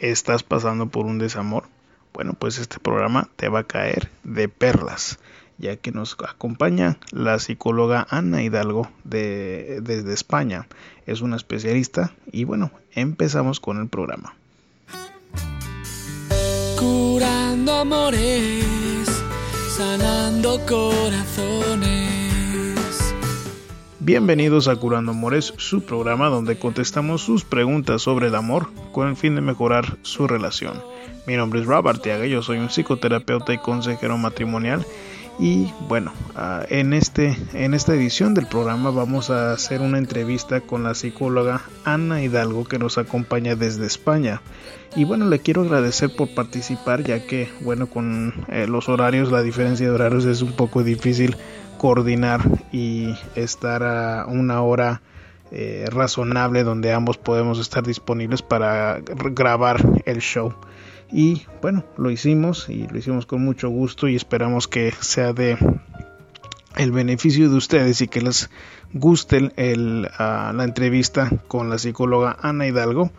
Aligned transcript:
¿Estás 0.00 0.42
pasando 0.42 0.86
por 0.86 1.04
un 1.04 1.18
desamor? 1.18 1.64
Bueno, 2.14 2.32
pues 2.32 2.56
este 2.56 2.78
programa 2.78 3.28
te 3.36 3.50
va 3.50 3.60
a 3.60 3.64
caer 3.64 4.10
de 4.24 4.48
perlas, 4.48 5.18
ya 5.58 5.76
que 5.76 5.92
nos 5.92 6.16
acompaña 6.26 6.96
la 7.10 7.38
psicóloga 7.38 8.06
Ana 8.08 8.42
Hidalgo 8.42 8.90
de, 9.04 9.80
desde 9.82 10.14
España. 10.14 10.66
Es 11.04 11.20
una 11.20 11.36
especialista 11.36 12.14
y 12.32 12.44
bueno, 12.44 12.70
empezamos 12.94 13.60
con 13.60 13.78
el 13.78 13.88
programa. 13.88 14.34
Curando 16.78 17.74
amores, 17.74 19.06
sanando 19.76 20.58
corazones. 20.66 21.99
Bienvenidos 24.02 24.66
a 24.66 24.76
Curando 24.76 25.12
Amores, 25.12 25.52
su 25.58 25.82
programa 25.82 26.30
donde 26.30 26.56
contestamos 26.56 27.20
sus 27.20 27.44
preguntas 27.44 28.00
sobre 28.00 28.28
el 28.28 28.34
amor 28.34 28.70
con 28.92 29.08
el 29.08 29.14
fin 29.14 29.34
de 29.34 29.42
mejorar 29.42 29.98
su 30.00 30.26
relación. 30.26 30.82
Mi 31.26 31.36
nombre 31.36 31.60
es 31.60 31.66
Robert 31.66 32.00
Tiaga, 32.00 32.24
yo 32.24 32.40
soy 32.40 32.56
un 32.56 32.70
psicoterapeuta 32.70 33.52
y 33.52 33.58
consejero 33.58 34.16
matrimonial 34.16 34.86
y 35.38 35.70
bueno, 35.86 36.14
ah, 36.34 36.64
en, 36.70 36.94
este, 36.94 37.36
en 37.52 37.74
esta 37.74 37.94
edición 37.94 38.32
del 38.32 38.46
programa 38.46 38.90
vamos 38.90 39.28
a 39.28 39.52
hacer 39.52 39.82
una 39.82 39.98
entrevista 39.98 40.62
con 40.62 40.82
la 40.82 40.94
psicóloga 40.94 41.60
Ana 41.84 42.22
Hidalgo 42.22 42.64
que 42.64 42.78
nos 42.78 42.96
acompaña 42.96 43.54
desde 43.54 43.84
España. 43.84 44.40
Y 44.96 45.04
bueno, 45.04 45.28
le 45.28 45.40
quiero 45.40 45.60
agradecer 45.60 46.14
por 46.16 46.34
participar 46.34 47.04
ya 47.04 47.26
que 47.26 47.50
bueno, 47.60 47.86
con 47.86 48.32
eh, 48.48 48.66
los 48.66 48.88
horarios, 48.88 49.30
la 49.30 49.42
diferencia 49.42 49.86
de 49.86 49.92
horarios 49.92 50.24
es 50.24 50.40
un 50.40 50.52
poco 50.52 50.82
difícil 50.82 51.36
coordinar 51.80 52.42
y 52.72 53.14
estar 53.36 53.82
a 53.82 54.26
una 54.26 54.60
hora 54.60 55.00
eh, 55.50 55.86
razonable 55.90 56.62
donde 56.62 56.92
ambos 56.92 57.16
podemos 57.16 57.58
estar 57.58 57.82
disponibles 57.82 58.42
para 58.42 59.00
grabar 59.00 59.80
el 60.04 60.18
show. 60.18 60.52
Y 61.10 61.46
bueno, 61.62 61.82
lo 61.96 62.10
hicimos 62.10 62.68
y 62.68 62.86
lo 62.86 62.98
hicimos 62.98 63.24
con 63.24 63.42
mucho 63.42 63.70
gusto 63.70 64.08
y 64.08 64.14
esperamos 64.14 64.68
que 64.68 64.92
sea 65.00 65.32
de 65.32 65.56
el 66.76 66.92
beneficio 66.92 67.48
de 67.48 67.56
ustedes 67.56 68.02
y 68.02 68.08
que 68.08 68.20
les 68.20 68.50
guste 68.92 69.50
el, 69.56 70.06
ah, 70.18 70.52
la 70.54 70.64
entrevista 70.64 71.30
con 71.48 71.70
la 71.70 71.78
psicóloga 71.78 72.36
Ana 72.42 72.66
Hidalgo. 72.66 73.10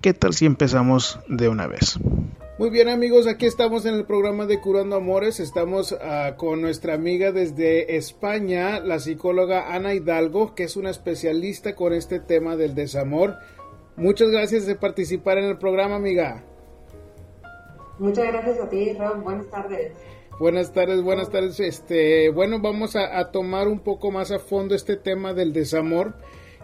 ¿Qué 0.00 0.12
tal 0.12 0.34
si 0.34 0.46
empezamos 0.46 1.20
de 1.28 1.48
una 1.48 1.68
vez? 1.68 2.00
Muy 2.58 2.68
bien 2.68 2.90
amigos, 2.90 3.26
aquí 3.26 3.46
estamos 3.46 3.86
en 3.86 3.94
el 3.94 4.04
programa 4.04 4.44
de 4.44 4.60
Curando 4.60 4.96
Amores, 4.96 5.40
estamos 5.40 5.92
uh, 5.92 6.36
con 6.36 6.60
nuestra 6.60 6.92
amiga 6.92 7.32
desde 7.32 7.96
España, 7.96 8.78
la 8.78 8.98
psicóloga 8.98 9.74
Ana 9.74 9.94
Hidalgo, 9.94 10.54
que 10.54 10.64
es 10.64 10.76
una 10.76 10.90
especialista 10.90 11.74
con 11.74 11.94
este 11.94 12.20
tema 12.20 12.56
del 12.56 12.74
desamor. 12.74 13.38
Muchas 13.96 14.28
gracias 14.28 14.66
de 14.66 14.74
participar 14.74 15.38
en 15.38 15.46
el 15.46 15.56
programa, 15.56 15.96
amiga. 15.96 16.44
Muchas 17.98 18.26
gracias 18.26 18.60
a 18.60 18.68
ti, 18.68 18.92
Rob. 18.98 19.22
Buenas 19.22 19.48
tardes. 19.48 19.92
Buenas 20.38 20.72
tardes, 20.74 21.02
buenas 21.02 21.30
tardes. 21.30 21.58
Este, 21.58 22.28
bueno, 22.28 22.60
vamos 22.60 22.96
a, 22.96 23.18
a 23.18 23.30
tomar 23.32 23.66
un 23.66 23.80
poco 23.80 24.10
más 24.10 24.30
a 24.30 24.38
fondo 24.38 24.74
este 24.74 24.96
tema 24.96 25.32
del 25.32 25.54
desamor. 25.54 26.16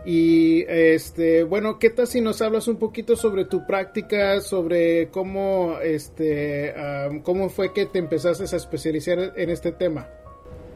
Y 0.05 0.65
este, 0.69 1.43
bueno, 1.43 1.79
¿qué 1.79 1.91
tal 1.91 2.07
si 2.07 2.21
nos 2.21 2.41
hablas 2.41 2.69
un 2.69 2.77
poquito 2.77 3.17
sobre 3.17 3.45
tu 3.45 3.67
práctica, 3.67 4.41
sobre 4.41 5.09
cómo, 5.09 5.79
este, 5.83 6.75
cómo 7.23 7.49
fue 7.49 7.73
que 7.73 7.87
te 7.87 7.99
empezaste 7.99 8.45
a 8.45 8.57
especializar 8.57 9.33
en 9.37 9.51
este 9.51 9.73
tema? 9.73 10.09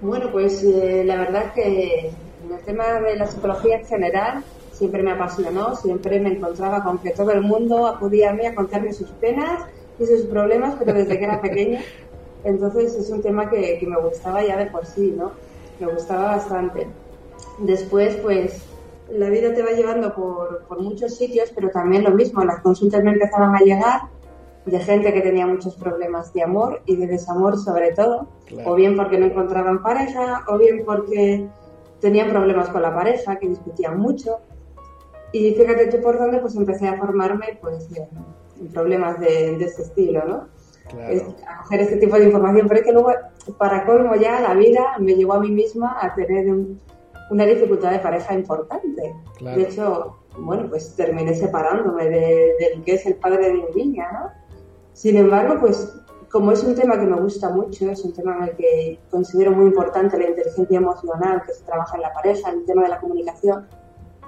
Bueno, 0.01 0.31
pues 0.33 0.65
eh, 0.65 1.05
la 1.07 1.17
verdad 1.17 1.55
que 1.55 2.11
en 2.45 2.53
el 2.53 2.61
tema 2.65 3.01
de 3.01 3.17
la 3.17 3.27
psicología 3.27 3.79
en 3.79 3.87
general 3.87 4.45
siempre 4.73 5.03
me 5.03 5.13
apasionó, 5.13 5.77
siempre 5.77 6.19
me 6.19 6.31
encontraba 6.31 6.83
con 6.83 6.99
que 6.99 7.11
todo 7.11 7.31
el 7.31 7.43
mundo 7.43 7.87
acudía 7.87 8.31
a 8.31 8.33
mí 8.35 8.45
a 8.45 8.55
contarme 8.55 8.93
sus 8.93 9.11
penas 9.11 9.65
y 10.01 10.07
sus 10.07 10.23
problemas, 10.23 10.75
pero 10.79 10.93
desde 10.93 11.19
que 11.19 11.25
era 11.25 11.41
pequeña. 11.41 11.81
Entonces 12.45 12.97
es 12.97 13.09
un 13.11 13.23
tema 13.23 13.49
que, 13.49 13.79
que 13.79 13.87
me 13.87 13.97
gustaba 14.01 14.45
ya 14.45 14.57
de 14.57 14.67
por 14.67 14.85
sí, 14.85 15.15
¿no? 15.17 15.31
Me 15.79 15.87
gustaba 15.87 16.37
bastante. 16.37 16.89
Después, 17.61 18.17
pues 18.17 18.65
la 19.13 19.29
vida 19.29 19.53
te 19.55 19.63
va 19.63 19.71
llevando 19.71 20.15
por, 20.15 20.65
por, 20.67 20.81
muchos 20.81 21.17
sitios, 21.17 21.53
pero 21.55 21.71
también 21.71 22.05
lo 22.05 22.11
mismo, 22.11 22.45
las 22.45 22.61
consultas 22.61 23.03
me 23.03 23.13
empezaban 23.13 23.55
a 23.55 23.61
llegar 23.61 24.03
de 24.65 24.79
gente 24.79 25.13
que 25.13 25.21
tenía 25.21 25.47
muchos 25.47 25.77
problemas 25.77 26.33
de 26.33 26.43
amor 26.43 26.83
y 26.87 26.97
de 26.97 27.07
desamor 27.07 27.59
sobre 27.59 27.93
todo, 27.93 28.29
o 28.65 28.75
bien 28.75 28.97
porque 28.97 29.19
no 29.19 29.27
encontraban 29.27 29.83
pareja, 29.83 30.45
o 30.49 30.57
bien 30.57 30.83
porque 30.85 31.47
tenían 32.01 32.31
problemas 32.31 32.69
con 32.69 32.83
la 32.83 32.95
pareja, 32.95 33.37
que 33.37 33.49
discutían 33.49 33.99
mucho. 33.99 34.39
Y 35.33 35.53
fíjate 35.55 35.87
tú 35.87 36.01
por 36.01 36.19
dónde 36.19 36.39
pues 36.39 36.55
empecé 36.57 36.89
a 36.89 36.99
formarme 36.99 37.59
pues 37.61 37.89
en, 37.97 38.69
problemas 38.69 39.19
de, 39.19 39.57
de, 39.57 39.65
este 39.65 39.83
estilo, 39.83 40.25
¿no? 40.25 40.49
a 41.49 41.63
coger 41.63 41.81
este 41.81 41.97
tipo 41.97 42.17
de 42.17 42.27
información, 42.27 42.69
pero 42.69 42.81
es 42.81 42.87
que 42.87 42.93
luego, 42.93 43.13
para 43.59 43.85
colmo 43.85 44.15
ya, 44.15 44.41
la 44.41 44.55
vida 44.55 44.99
me 45.01 45.15
llevó 45.15 45.35
a 45.35 45.41
mí 45.41 45.51
misma 45.51 45.97
a 46.01 46.15
tener 46.15 46.53
un, 46.53 46.79
una 47.33 47.47
dificultad 47.47 47.93
de 47.93 47.99
pareja 47.99 48.35
importante. 48.35 49.15
De 49.41 49.63
hecho, 49.63 50.19
bueno, 50.37 50.69
pues 50.69 50.95
terminé 50.95 51.35
separándome 51.35 52.11
del 52.11 52.85
que 52.85 52.95
es 52.95 53.07
el 53.07 53.15
padre 53.15 53.47
de 53.47 53.55
mi 53.55 53.65
niña, 53.75 54.13
¿no? 54.13 54.31
Sin 54.93 55.17
embargo, 55.17 55.57
pues 55.59 55.95
como 56.31 56.53
es 56.53 56.63
un 56.63 56.75
tema 56.75 56.99
que 56.99 57.07
me 57.07 57.19
gusta 57.19 57.49
mucho, 57.49 57.91
es 57.91 58.05
un 58.05 58.13
tema 58.13 58.37
en 58.37 58.43
el 58.45 58.57
que 58.57 59.01
considero 59.11 59.53
muy 59.53 59.67
importante 59.67 60.19
la 60.19 60.29
inteligencia 60.29 60.77
emocional 60.77 61.43
que 61.47 61.55
se 61.55 61.65
trabaja 61.65 61.97
en 61.97 62.03
la 62.03 62.13
pareja, 62.13 62.51
el 62.51 62.67
tema 62.67 62.83
de 62.83 62.89
la 62.91 63.01
comunicación. 63.01 63.67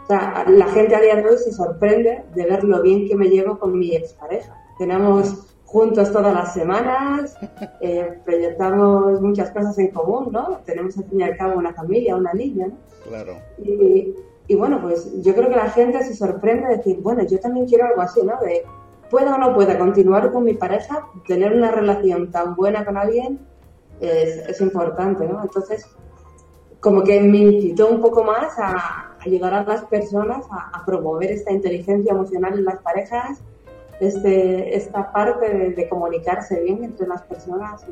O 0.03 0.07
sea, 0.07 0.47
la 0.49 0.67
gente 0.69 0.95
a 0.95 1.01
día 1.01 1.17
de 1.17 1.29
hoy 1.29 1.37
se 1.37 1.53
sorprende 1.53 2.25
de 2.35 2.47
ver 2.47 2.65
lo 2.65 2.81
bien 2.81 3.07
que 3.07 3.17
me 3.17 3.29
llevo 3.29 3.59
con 3.59 3.79
mi 3.79 3.95
expareja. 3.95 4.57
Tenemos 4.79 5.54
juntos 5.75 6.13
todas 6.13 6.33
las 6.33 6.55
semanas, 6.55 7.37
eh, 7.81 8.21
proyectamos 8.25 9.21
muchas 9.21 9.51
cosas 9.51 9.77
en 9.81 9.89
común, 9.89 10.29
¿no? 10.31 10.61
Tenemos 10.65 10.97
al 10.97 11.05
fin 11.07 11.19
y 11.19 11.25
al 11.25 11.37
cabo 11.37 11.59
una 11.59 11.75
familia, 11.75 12.15
una 12.15 12.33
niña, 12.33 12.69
¿no? 12.69 12.77
Claro. 13.09 13.35
Y, 13.59 14.15
y, 14.47 14.55
bueno, 14.55 14.81
pues 14.81 15.21
yo 15.21 15.35
creo 15.35 15.49
que 15.49 15.57
la 15.57 15.71
gente 15.71 16.05
se 16.05 16.15
sorprende 16.15 16.69
de 16.69 16.77
decir, 16.77 17.01
bueno, 17.03 17.25
yo 17.25 17.41
también 17.41 17.67
quiero 17.67 17.87
algo 17.87 18.03
así, 18.03 18.21
¿no? 18.23 18.39
De 18.41 18.63
pueda 19.11 19.35
o 19.35 19.39
no 19.39 19.53
pueda 19.53 19.77
continuar 19.77 20.31
con 20.31 20.45
mi 20.45 20.55
pareja, 20.55 21.09
tener 21.27 21.53
una 21.53 21.73
relación 21.73 22.31
tan 22.31 22.55
buena 22.55 22.85
con 22.85 22.97
alguien 22.97 23.41
es, 23.99 24.49
es 24.49 24.61
importante, 24.61 25.27
¿no? 25.27 25.43
Entonces, 25.43 25.89
como 26.79 27.03
que 27.03 27.21
me 27.21 27.39
incitó 27.39 27.89
un 27.89 28.01
poco 28.01 28.23
más 28.23 28.57
a, 28.61 29.17
a 29.19 29.25
llegar 29.25 29.53
a 29.53 29.65
las 29.65 29.85
personas 29.87 30.45
a, 30.53 30.79
a 30.79 30.85
promover 30.85 31.33
esta 31.33 31.51
inteligencia 31.51 32.13
emocional 32.13 32.57
en 32.57 32.65
las 32.65 32.79
parejas 32.79 33.43
este, 34.01 34.77
esta 34.77 35.13
parte 35.13 35.71
de, 35.71 35.89
comunicarse 35.89 36.61
bien 36.63 36.85
entre 36.85 37.07
las 37.07 37.23
personas. 37.23 37.85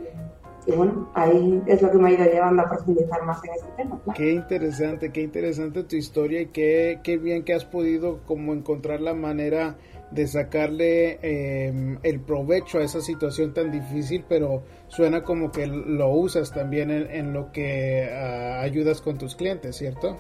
Y, 0.67 0.73
bueno, 0.73 1.11
ahí 1.15 1.61
es 1.67 1.83
lo 1.83 1.91
que 1.91 1.99
me 1.99 2.11
ha 2.11 2.13
ido 2.13 2.25
llevando 2.25 2.63
a 2.63 2.69
profundizar 2.69 3.23
más 3.25 3.43
en 3.45 3.51
este 3.53 3.69
tema. 3.77 4.01
Qué 4.15 4.33
interesante, 4.33 5.11
qué 5.11 5.23
interesante 5.23 5.83
tu 5.85 5.97
historia 5.97 6.43
y 6.43 6.47
qué, 6.47 7.01
qué 7.03 7.17
bien 7.17 7.45
que 7.45 7.55
has 7.55 7.65
podido 7.65 8.21
como 8.27 8.53
encontrar 8.53 9.01
la 9.01 9.15
manera 9.15 9.77
de 10.13 10.27
sacarle 10.27 11.19
em, 11.23 11.99
el 12.03 12.21
provecho 12.21 12.79
a 12.79 12.85
esa 12.85 13.01
situación 13.01 13.55
tan 13.55 13.73
difícil, 13.73 14.25
pero 14.29 14.63
suena 14.89 15.25
como 15.25 15.51
que 15.51 15.67
lo 15.67 16.11
usas 16.11 16.53
también 16.53 16.91
en, 16.91 17.33
lo 17.33 17.51
que 17.51 18.11
ah, 18.13 18.61
ayudas 18.61 19.01
con 19.01 19.17
tus 19.17 19.35
clientes, 19.35 19.77
¿cierto? 19.77 20.19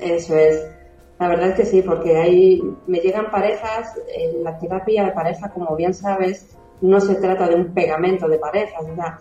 Eso 0.00 0.36
es. 0.36 0.81
La 1.22 1.28
verdad 1.28 1.50
es 1.50 1.54
que 1.54 1.66
sí, 1.66 1.82
porque 1.82 2.16
ahí 2.16 2.60
me 2.88 2.98
llegan 2.98 3.30
parejas, 3.30 3.94
en 4.12 4.42
la 4.42 4.58
terapia 4.58 5.04
de 5.04 5.12
pareja, 5.12 5.52
como 5.52 5.76
bien 5.76 5.94
sabes, 5.94 6.56
no 6.80 6.98
se 6.98 7.14
trata 7.14 7.46
de 7.46 7.54
un 7.54 7.72
pegamento 7.72 8.26
de 8.26 8.38
parejas, 8.38 8.82
o 8.82 8.94
sea, 8.96 9.20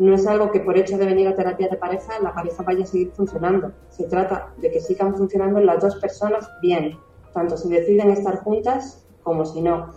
no 0.00 0.16
es 0.16 0.26
algo 0.26 0.50
que 0.50 0.58
por 0.58 0.76
hecho 0.76 0.98
de 0.98 1.06
venir 1.06 1.28
a 1.28 1.36
terapia 1.36 1.68
de 1.68 1.76
pareja 1.76 2.18
la 2.20 2.34
pareja 2.34 2.64
vaya 2.64 2.82
a 2.82 2.86
seguir 2.88 3.12
funcionando. 3.12 3.70
Se 3.88 4.08
trata 4.08 4.52
de 4.56 4.68
que 4.68 4.80
sigan 4.80 5.16
funcionando 5.16 5.60
las 5.60 5.80
dos 5.80 5.94
personas 6.00 6.50
bien, 6.60 6.98
tanto 7.32 7.56
si 7.56 7.68
deciden 7.68 8.10
estar 8.10 8.38
juntas 8.38 9.06
como 9.22 9.44
si 9.44 9.62
no. 9.62 9.92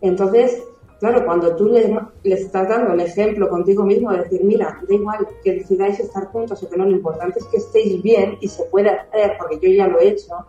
Entonces, 0.00 0.62
claro, 1.00 1.24
cuando 1.24 1.56
tú 1.56 1.70
le, 1.70 1.88
le, 2.22 2.34
estás 2.36 2.68
dando 2.68 2.92
el 2.92 3.00
ejemplo 3.00 3.48
contigo 3.48 3.82
mismo 3.82 4.12
de 4.12 4.18
decir, 4.18 4.44
mira, 4.44 4.80
da 4.88 4.94
igual 4.94 5.26
que 5.42 5.54
decidáis 5.54 5.98
estar 5.98 6.26
juntos 6.26 6.62
o 6.62 6.70
que 6.70 6.76
no, 6.76 6.84
lo 6.84 6.92
importante 6.92 7.40
es 7.40 7.46
que 7.46 7.56
estéis 7.56 8.00
bien 8.00 8.38
y 8.40 8.46
se 8.46 8.62
puede 8.66 8.90
hacer, 8.90 9.32
porque 9.40 9.58
yo 9.58 9.76
ya 9.76 9.88
lo 9.88 9.98
he 9.98 10.10
hecho, 10.10 10.46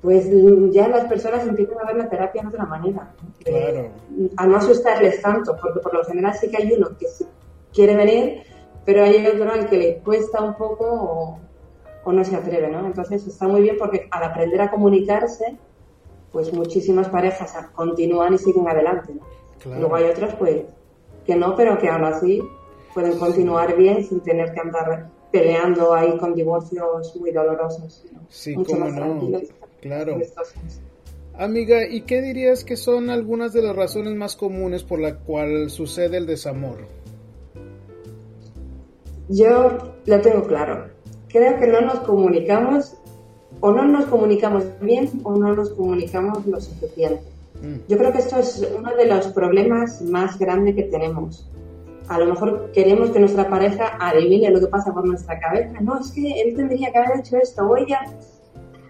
pues 0.00 0.28
ya 0.70 0.88
las 0.88 1.06
personas 1.06 1.46
empiezan 1.46 1.78
a 1.80 1.86
ver 1.86 1.96
la 1.96 2.08
terapia 2.08 2.42
de 2.42 2.48
otra 2.48 2.66
manera. 2.66 3.12
Claro. 3.44 3.90
a 4.36 4.46
no 4.46 4.56
asustarles 4.56 5.20
tanto, 5.22 5.56
porque 5.60 5.80
por 5.80 5.94
lo 5.94 6.04
general 6.04 6.34
sí 6.34 6.50
que 6.50 6.62
hay 6.62 6.72
uno 6.72 6.88
que 6.98 7.06
quiere 7.72 7.96
venir, 7.96 8.42
pero 8.84 9.04
hay 9.04 9.26
otro 9.26 9.52
al 9.52 9.68
que 9.68 9.76
le 9.76 9.98
cuesta 9.98 10.42
un 10.42 10.54
poco 10.54 11.38
o, 12.04 12.12
no 12.12 12.24
se 12.24 12.34
atreve, 12.34 12.68
¿no? 12.68 12.86
Entonces 12.86 13.26
está 13.26 13.46
muy 13.46 13.60
bien 13.60 13.76
porque 13.78 14.08
al 14.10 14.22
aprender 14.22 14.62
a 14.62 14.70
comunicarse, 14.70 15.58
pues 16.32 16.50
muchísimas 16.54 17.06
parejas 17.10 17.54
continúan 17.74 18.32
y 18.32 18.38
siguen 18.38 18.66
adelante. 18.66 19.12
Luego 19.66 19.94
hay 19.94 20.04
otras, 20.04 20.34
pues, 20.36 20.62
que 21.26 21.36
no, 21.36 21.54
pero 21.54 21.76
que 21.76 21.90
aún 21.90 22.04
así 22.04 22.42
pueden 22.94 23.18
continuar 23.18 23.76
bien 23.76 24.02
sin 24.02 24.20
tener 24.20 24.54
que 24.54 24.60
andar 24.60 25.10
peleando 25.30 25.92
ahí 25.92 26.16
con 26.16 26.34
divorcios 26.34 27.14
muy 27.16 27.30
dolorosos. 27.30 28.06
Sí, 28.30 28.54
cómo 28.54 28.88
no. 28.88 29.20
Claro. 29.80 30.18
Amiga, 31.34 31.86
¿y 31.88 32.00
qué 32.02 32.20
dirías 32.20 32.64
que 32.64 32.76
son 32.76 33.10
algunas 33.10 33.52
de 33.52 33.62
las 33.62 33.76
razones 33.76 34.14
más 34.14 34.34
comunes 34.34 34.82
por 34.82 35.00
la 35.00 35.16
cual 35.16 35.70
sucede 35.70 36.16
el 36.16 36.26
desamor? 36.26 36.88
Yo 39.28 39.94
lo 40.04 40.20
tengo 40.20 40.42
claro. 40.44 40.88
Creo 41.28 41.58
que 41.58 41.66
no 41.66 41.80
nos 41.82 42.00
comunicamos 42.00 42.94
o 43.60 43.70
no 43.70 43.86
nos 43.86 44.06
comunicamos 44.06 44.64
bien 44.80 45.10
o 45.22 45.36
no 45.36 45.54
nos 45.54 45.70
comunicamos 45.70 46.46
lo 46.46 46.60
suficiente. 46.60 47.22
Mm. 47.62 47.88
Yo 47.88 47.98
creo 47.98 48.12
que 48.12 48.18
esto 48.18 48.38
es 48.38 48.66
uno 48.76 48.94
de 48.96 49.06
los 49.06 49.28
problemas 49.28 50.02
más 50.02 50.38
grandes 50.38 50.74
que 50.74 50.84
tenemos. 50.84 51.48
A 52.08 52.18
lo 52.18 52.26
mejor 52.26 52.72
queremos 52.72 53.10
que 53.10 53.20
nuestra 53.20 53.48
pareja 53.50 53.98
adivine 54.00 54.50
lo 54.50 54.60
que 54.60 54.66
pasa 54.68 54.92
por 54.92 55.06
nuestra 55.06 55.38
cabeza. 55.38 55.78
No, 55.80 56.00
es 56.00 56.10
que 56.10 56.40
él 56.40 56.56
tendría 56.56 56.90
que 56.90 56.98
haber 56.98 57.20
hecho 57.20 57.36
esto 57.36 57.66
o 57.66 57.76
ella. 57.76 58.00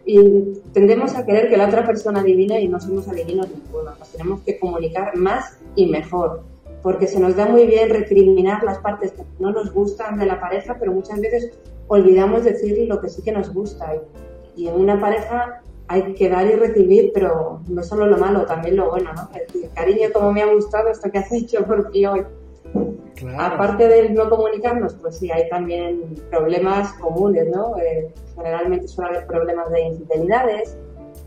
Y 0.08 0.62
tendemos 0.72 1.14
a 1.16 1.26
querer 1.26 1.50
que 1.50 1.58
la 1.58 1.66
otra 1.66 1.84
persona 1.84 2.20
adivine 2.20 2.62
y 2.62 2.66
no 2.66 2.80
somos 2.80 3.06
adivinos 3.08 3.46
ninguno. 3.50 3.90
Nos 3.98 4.10
tenemos 4.10 4.40
que 4.40 4.58
comunicar 4.58 5.14
más 5.16 5.58
y 5.76 5.84
mejor. 5.84 6.44
Porque 6.82 7.06
se 7.06 7.20
nos 7.20 7.36
da 7.36 7.44
muy 7.44 7.66
bien 7.66 7.90
recriminar 7.90 8.64
las 8.64 8.78
partes 8.78 9.12
que 9.12 9.22
no 9.38 9.50
nos 9.50 9.70
gustan 9.70 10.18
de 10.18 10.24
la 10.24 10.40
pareja, 10.40 10.78
pero 10.80 10.92
muchas 10.92 11.20
veces 11.20 11.52
olvidamos 11.88 12.44
decir 12.44 12.88
lo 12.88 13.02
que 13.02 13.10
sí 13.10 13.20
que 13.20 13.32
nos 13.32 13.52
gusta. 13.52 14.00
Y 14.56 14.68
en 14.68 14.76
una 14.76 14.98
pareja 14.98 15.62
hay 15.88 16.14
que 16.14 16.30
dar 16.30 16.46
y 16.46 16.52
recibir, 16.52 17.10
pero 17.12 17.60
no 17.68 17.82
solo 17.82 18.06
lo 18.06 18.16
malo, 18.16 18.46
también 18.46 18.76
lo 18.76 18.88
bueno, 18.88 19.12
¿no? 19.12 19.28
El 19.34 19.70
cariño, 19.74 20.08
como 20.14 20.32
me 20.32 20.40
ha 20.40 20.50
gustado 20.50 20.88
esto 20.88 21.10
que 21.10 21.18
has 21.18 21.30
hecho 21.32 21.66
por 21.66 21.90
ti 21.90 22.06
hoy. 22.06 22.24
Aparte 23.38 23.88
de 23.88 24.10
no 24.10 24.30
comunicarnos, 24.30 24.94
pues 24.94 25.18
sí, 25.18 25.30
hay 25.30 25.48
también 25.48 26.14
problemas 26.30 26.92
comunes, 26.94 27.48
¿no? 27.48 27.76
Eh, 27.78 28.12
generalmente 28.36 28.86
suele 28.86 29.10
haber 29.10 29.26
problemas 29.26 29.70
de 29.70 29.80
infidelidades, 29.82 30.76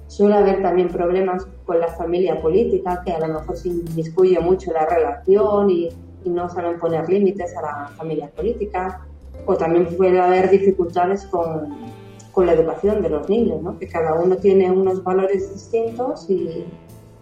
suele 0.07 0.35
haber 0.35 0.61
también 0.61 0.87
problemas 0.87 1.45
con 1.65 1.79
la 1.79 1.89
familia 1.89 2.41
política, 2.41 3.01
que 3.05 3.11
a 3.11 3.19
lo 3.19 3.39
mejor 3.39 3.57
se 3.57 3.69
inmiscuye 3.69 4.39
mucho 4.39 4.71
la 4.71 4.85
relación 4.85 5.69
y, 5.69 5.89
y 6.23 6.29
no 6.29 6.49
saben 6.49 6.79
poner 6.79 7.09
límites 7.09 7.55
a 7.57 7.61
la 7.61 7.87
familia 7.97 8.29
política, 8.29 9.05
o 9.45 9.55
también 9.55 9.85
puede 9.97 10.19
haber 10.19 10.49
dificultades 10.49 11.25
con 11.25 11.91
con 12.31 12.45
la 12.45 12.53
educación 12.53 13.01
de 13.01 13.09
los 13.09 13.29
niños, 13.29 13.61
¿no? 13.61 13.77
que 13.77 13.87
cada 13.87 14.13
uno 14.13 14.37
tiene 14.37 14.71
unos 14.71 15.03
valores 15.03 15.53
distintos 15.53 16.29
y, 16.29 16.65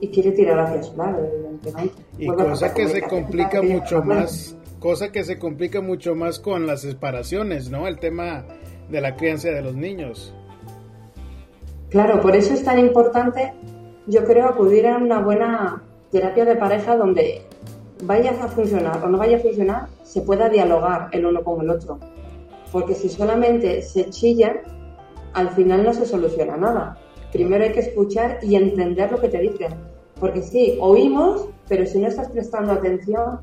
quiere 0.08 0.32
tirar 0.32 0.60
hacia 0.60 0.82
su 0.82 0.96
lado, 0.96 1.26
evidentemente. 1.26 2.02
Y 2.18 2.28
cosa 2.28 2.74
que 2.74 2.88
se 2.88 3.02
complica 3.02 3.62
mucho 3.62 4.02
más, 4.02 4.56
cosa 4.80 5.12
que 5.12 5.24
se 5.24 5.38
complica 5.38 5.82
mucho 5.82 6.16
más 6.16 6.40
con 6.40 6.66
las 6.66 6.82
separaciones, 6.82 7.70
¿no? 7.70 7.88
El 7.88 8.00
tema 8.00 8.46
de 8.90 9.02
la 9.02 9.16
crianza 9.16 9.50
de 9.50 9.62
los 9.62 9.76
niños. 9.76 10.34
Claro, 11.90 12.22
por 12.22 12.36
eso 12.36 12.54
es 12.54 12.64
tan 12.64 12.80
importante, 12.80 13.54
yo 14.08 14.24
creo, 14.24 14.48
acudir 14.48 14.88
a 14.88 14.98
una 14.98 15.20
buena 15.20 15.84
terapia 16.12 16.46
de 16.46 16.56
pareja 16.56 16.96
donde 16.96 17.42
vaya 18.04 18.32
a 18.32 18.48
funcionar 18.48 19.04
o 19.04 19.10
no 19.10 19.18
vaya 19.18 19.38
a 19.38 19.40
funcionar, 19.40 19.88
se 20.04 20.22
pueda 20.22 20.50
dialogar 20.50 21.10
el 21.12 21.26
uno 21.26 21.44
con 21.44 21.62
el 21.62 21.70
otro. 21.70 22.00
Porque 22.72 22.94
si 22.94 23.10
solamente 23.10 23.82
se 23.82 24.10
chilla, 24.10 24.62
al 25.34 25.50
final 25.50 25.84
no 25.84 25.94
se 25.94 26.06
soluciona 26.06 26.58
nada. 26.58 26.98
Primero 27.32 27.64
hay 27.64 27.72
que 27.72 27.82
escuchar 27.82 28.40
y 28.42 28.56
entender 28.56 29.12
lo 29.12 29.20
que 29.20 29.30
te 29.30 29.40
dicen. 29.40 29.74
Porque 30.20 30.42
sí, 30.42 30.78
oímos, 30.82 31.48
pero 31.68 31.86
si 31.86 32.00
no 32.00 32.08
estás 32.08 32.30
prestando 32.30 32.74
atención, 32.74 33.40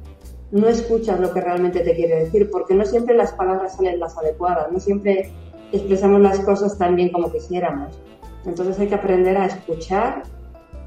no 0.51 0.69
escuchas 0.69 1.19
lo 1.21 1.33
que 1.33 1.41
realmente 1.41 1.81
te 1.81 1.95
quiere 1.95 2.25
decir, 2.25 2.51
porque 2.51 2.75
no 2.75 2.85
siempre 2.85 3.15
las 3.15 3.33
palabras 3.33 3.77
salen 3.77 3.99
las 3.99 4.17
adecuadas, 4.17 4.71
no 4.71 4.79
siempre 4.79 5.31
expresamos 5.73 6.21
las 6.21 6.39
cosas 6.41 6.79
tan 6.79 6.97
bien 6.97 7.11
como 7.11 7.33
quisiéramos. 7.33 7.99
Entonces 8.45 8.79
hay 8.79 8.89
que 8.89 8.95
aprender 8.95 9.37
a 9.37 9.47
escuchar 9.47 10.23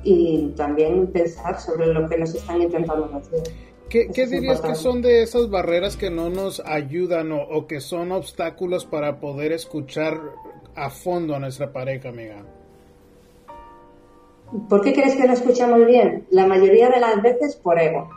y 0.03 0.53
también 0.55 1.07
pensar 1.07 1.59
sobre 1.59 1.87
lo 1.87 2.07
que 2.07 2.17
nos 2.17 2.33
están 2.33 2.61
intentando 2.61 3.07
decir. 3.07 3.53
¿Qué, 3.89 4.27
dirías 4.27 4.61
que 4.61 4.75
son 4.75 5.01
de 5.01 5.23
esas 5.23 5.49
barreras 5.49 5.97
que 5.97 6.11
no 6.11 6.29
nos 6.29 6.59
ayudan 6.59 7.31
o, 7.31 7.41
o, 7.41 7.65
que 7.65 7.81
son 7.81 8.11
obstáculos 8.11 8.85
para 8.85 9.19
poder 9.19 9.51
escuchar 9.51 10.21
a 10.75 10.91
fondo 10.91 11.35
a 11.35 11.39
nuestra 11.39 11.73
pareja, 11.73 12.09
amiga? 12.09 12.45
¿Por 14.67 14.81
qué 14.81 14.93
crees 14.93 15.15
que 15.15 15.27
no 15.27 15.33
escuchamos 15.33 15.85
bien? 15.85 16.25
La 16.31 16.47
mayoría 16.47 16.89
de 16.89 16.99
las 16.99 17.21
veces 17.21 17.55
por 17.55 17.79
ego. 17.79 18.09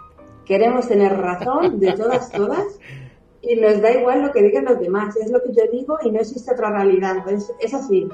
Queremos 0.47 0.89
tener 0.89 1.17
razón 1.19 1.79
de 1.79 1.93
todas, 1.93 2.31
todas, 2.31 2.79
y 3.43 3.57
nos 3.57 3.81
da 3.81 3.93
igual 3.93 4.23
lo 4.23 4.33
que 4.33 4.43
digan 4.43 4.65
los 4.65 4.81
demás. 4.81 5.17
Es 5.17 5.31
lo 5.31 5.43
que 5.43 5.53
yo 5.53 5.65
digo 5.71 5.99
y 6.03 6.11
no 6.11 6.21
existe 6.21 6.53
otra 6.53 6.71
realidad. 6.71 7.29
Es, 7.29 7.53
es 7.61 7.75
así. 7.75 8.09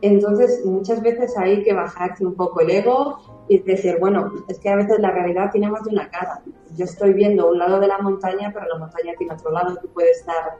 Entonces, 0.00 0.64
muchas 0.64 1.00
veces 1.00 1.36
hay 1.38 1.62
que 1.62 1.72
bajarse 1.72 2.26
un 2.26 2.34
poco 2.34 2.60
el 2.60 2.70
ego 2.70 3.18
y 3.48 3.58
decir, 3.60 3.98
bueno, 4.00 4.32
es 4.48 4.58
que 4.58 4.68
a 4.68 4.76
veces 4.76 4.98
la 4.98 5.10
realidad 5.10 5.50
tiene 5.52 5.70
más 5.70 5.84
de 5.84 5.90
una 5.90 6.10
cara. 6.10 6.42
Yo 6.76 6.84
estoy 6.84 7.12
viendo 7.12 7.48
un 7.48 7.58
lado 7.58 7.78
de 7.78 7.86
la 7.86 7.98
montaña, 7.98 8.50
pero 8.52 8.66
la 8.66 8.78
montaña 8.78 9.12
tiene 9.16 9.34
otro 9.34 9.52
lado 9.52 9.78
que 9.80 9.88
puede 9.88 10.10
estar 10.10 10.58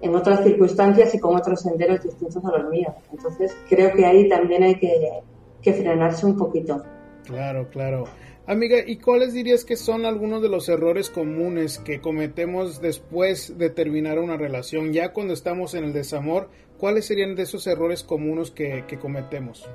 en 0.00 0.14
otras 0.14 0.42
circunstancias 0.42 1.14
y 1.14 1.18
con 1.18 1.36
otros 1.36 1.60
senderos 1.60 2.02
distintos 2.02 2.44
a 2.44 2.58
los 2.58 2.70
míos. 2.70 2.94
Entonces 3.10 3.56
creo 3.68 3.92
que 3.94 4.06
ahí 4.06 4.28
también 4.28 4.62
hay 4.62 4.76
que, 4.76 5.22
frenarse 5.70 6.26
un 6.26 6.36
poquito. 6.36 6.82
Claro, 7.24 7.68
claro. 7.70 8.04
Amiga, 8.46 8.78
¿y 8.84 8.96
cuáles 8.96 9.32
dirías 9.32 9.64
que 9.64 9.76
son 9.76 10.04
algunos 10.04 10.42
de 10.42 10.48
los 10.48 10.68
errores 10.68 11.10
comunes 11.10 11.78
que 11.78 12.00
cometemos 12.00 12.80
después 12.80 13.56
de 13.56 13.70
terminar 13.70 14.18
una 14.18 14.36
relación? 14.36 14.92
Ya 14.92 15.12
cuando 15.12 15.32
estamos 15.32 15.74
en 15.74 15.84
el 15.84 15.92
desamor, 15.92 16.48
¿cuáles 16.76 17.06
serían 17.06 17.36
de 17.36 17.42
esos 17.42 17.68
errores 17.68 18.02
comunes 18.02 18.50
que, 18.50 18.84
que 18.88 18.98
cometemos? 18.98 19.68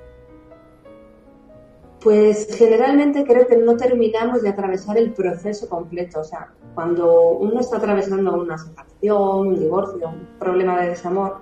Pues 2.01 2.49
generalmente 2.57 3.23
creo 3.23 3.47
que 3.47 3.55
no 3.55 3.77
terminamos 3.77 4.41
de 4.41 4.49
atravesar 4.49 4.97
el 4.97 5.13
proceso 5.13 5.69
completo. 5.69 6.19
O 6.19 6.23
sea, 6.25 6.51
cuando 6.75 7.31
uno 7.31 7.61
está 7.61 7.77
atravesando 7.77 8.37
una 8.39 8.57
separación, 8.57 9.47
un 9.47 9.59
divorcio, 9.59 10.09
un 10.09 10.27
problema 10.37 10.81
de 10.81 10.89
desamor, 10.89 11.39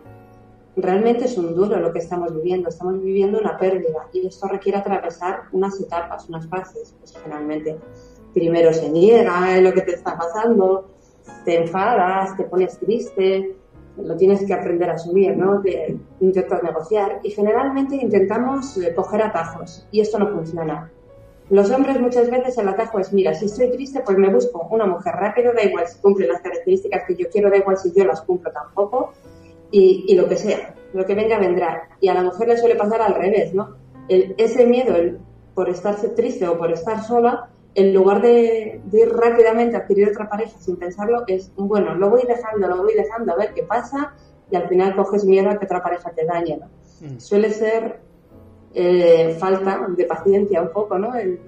realmente 0.75 1.25
es 1.25 1.37
un 1.37 1.55
duro 1.55 1.79
lo 1.79 1.91
que 1.91 1.99
estamos 1.99 2.33
viviendo. 2.33 2.69
Estamos 2.69 3.01
viviendo 3.01 3.39
una 3.39 3.57
pérdida 3.57 4.07
y 4.13 4.27
esto 4.27 4.47
requiere 4.47 4.77
atravesar 4.77 5.43
unas 5.51 5.79
etapas, 5.79 6.27
unas 6.29 6.47
fases. 6.47 6.95
Pues 6.99 7.13
generalmente 7.13 7.77
primero 8.33 8.73
se 8.73 8.89
niega 8.89 9.59
lo 9.61 9.73
que 9.73 9.81
te 9.81 9.93
está 9.93 10.17
pasando, 10.17 10.89
te 11.45 11.63
enfadas, 11.63 12.35
te 12.35 12.43
pones 12.43 12.77
triste, 12.77 13.55
lo 13.97 14.17
tienes 14.17 14.45
que 14.45 14.53
aprender 14.53 14.89
a 14.89 14.93
asumir, 14.93 15.37
¿no? 15.37 15.61
De, 15.61 15.97
intentas 16.19 16.61
negociar 16.61 17.19
y 17.23 17.31
generalmente 17.31 17.95
intentamos 17.95 18.77
eh, 18.77 18.93
coger 18.93 19.21
atajos 19.21 19.87
y 19.91 20.01
esto 20.01 20.19
no 20.19 20.27
funciona. 20.29 20.91
Los 21.49 21.69
hombres 21.69 21.99
muchas 21.99 22.29
veces 22.29 22.57
el 22.57 22.67
atajo 22.67 22.99
es, 22.99 23.13
mira, 23.13 23.33
si 23.35 23.45
estoy 23.45 23.69
triste, 23.69 24.01
pues 24.03 24.17
me 24.17 24.33
busco 24.33 24.67
una 24.71 24.87
mujer 24.87 25.13
rápida, 25.13 25.53
da 25.53 25.63
igual 25.63 25.87
si 25.87 25.99
cumple 25.99 26.27
las 26.27 26.41
características 26.41 27.03
que 27.07 27.15
yo 27.15 27.29
quiero, 27.29 27.51
da 27.51 27.57
igual 27.57 27.77
si 27.77 27.93
yo 27.93 28.03
las 28.03 28.21
cumplo 28.23 28.51
tampoco, 28.51 29.13
y, 29.71 30.05
y 30.07 30.15
lo 30.15 30.27
que 30.27 30.37
sea, 30.37 30.75
lo 30.93 31.05
que 31.05 31.15
venga 31.15 31.39
vendrá. 31.39 31.89
Y 31.99 32.07
a 32.07 32.13
la 32.13 32.23
mujer 32.23 32.47
le 32.47 32.57
suele 32.57 32.75
pasar 32.75 33.01
al 33.01 33.15
revés, 33.15 33.53
¿no? 33.53 33.75
El, 34.07 34.35
ese 34.37 34.65
miedo 34.65 34.95
el, 34.95 35.19
por 35.53 35.69
estarse 35.69 36.09
triste 36.09 36.47
o 36.47 36.57
por 36.57 36.71
estar 36.71 37.03
sola, 37.03 37.49
en 37.75 37.93
lugar 37.93 38.21
de, 38.21 38.81
ir 38.91 39.09
rápidamente 39.09 39.75
a 39.75 39.79
adquirir 39.79 40.09
otra 40.09 40.29
pareja 40.29 40.57
sin 40.59 40.77
pensarlo, 40.77 41.23
es, 41.27 41.51
bueno, 41.55 41.95
lo 41.95 42.09
voy 42.09 42.23
dejando, 42.27 42.67
lo 42.67 42.83
voy 42.83 42.93
dejando 42.93 43.33
a 43.33 43.35
ver 43.35 43.53
qué 43.53 43.63
pasa 43.63 44.13
y 44.49 44.55
al 44.55 44.69
final 44.69 44.95
coges 44.95 45.25
miedo 45.25 45.49
a 45.49 45.57
que 45.57 45.65
otra 45.65 45.83
pareja 45.83 46.11
te 46.11 46.25
dañe, 46.25 46.57
¿no? 46.57 46.67
Mm. 47.01 47.19
Suele 47.19 47.51
ser 47.51 47.99
eh, 48.73 49.35
falta 49.39 49.87
de 49.89 50.05
paciencia 50.05 50.61
un 50.61 50.69
poco, 50.69 50.97
¿no? 50.97 51.15
El, 51.15 51.39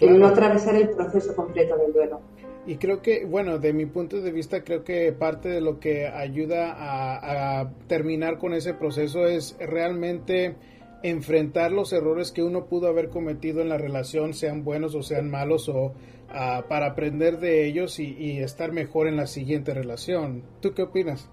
no 0.00 0.26
atravesar 0.26 0.76
el 0.76 0.90
proceso 0.90 1.34
completo 1.34 1.76
del 1.76 1.92
duelo. 1.92 2.20
Y 2.66 2.76
creo 2.78 3.00
que, 3.00 3.24
bueno, 3.24 3.58
de 3.58 3.72
mi 3.72 3.86
punto 3.86 4.20
de 4.20 4.32
vista, 4.32 4.64
creo 4.64 4.82
que 4.82 5.12
parte 5.12 5.48
de 5.48 5.60
lo 5.60 5.78
que 5.78 6.08
ayuda 6.08 6.74
a 6.76 7.70
terminar 7.86 8.38
con 8.38 8.54
ese 8.54 8.74
proceso 8.74 9.26
es 9.26 9.56
realmente 9.60 10.56
enfrentar 11.02 11.72
los 11.72 11.92
errores 11.92 12.32
que 12.32 12.42
uno 12.42 12.66
pudo 12.66 12.88
haber 12.88 13.08
cometido 13.10 13.60
en 13.60 13.68
la 13.68 13.78
relación, 13.78 14.34
sean 14.34 14.64
buenos 14.64 14.94
o 14.94 15.02
sean 15.02 15.30
malos, 15.30 15.68
o 15.68 15.92
ah, 16.30 16.64
para 16.68 16.86
aprender 16.86 17.38
de 17.38 17.66
ellos 17.66 17.98
y, 17.98 18.40
estar 18.40 18.72
mejor 18.72 19.06
en 19.06 19.16
la 19.16 19.26
siguiente 19.26 19.74
relación. 19.74 20.42
¿Tú 20.60 20.74
qué 20.74 20.82
opinas? 20.82 21.30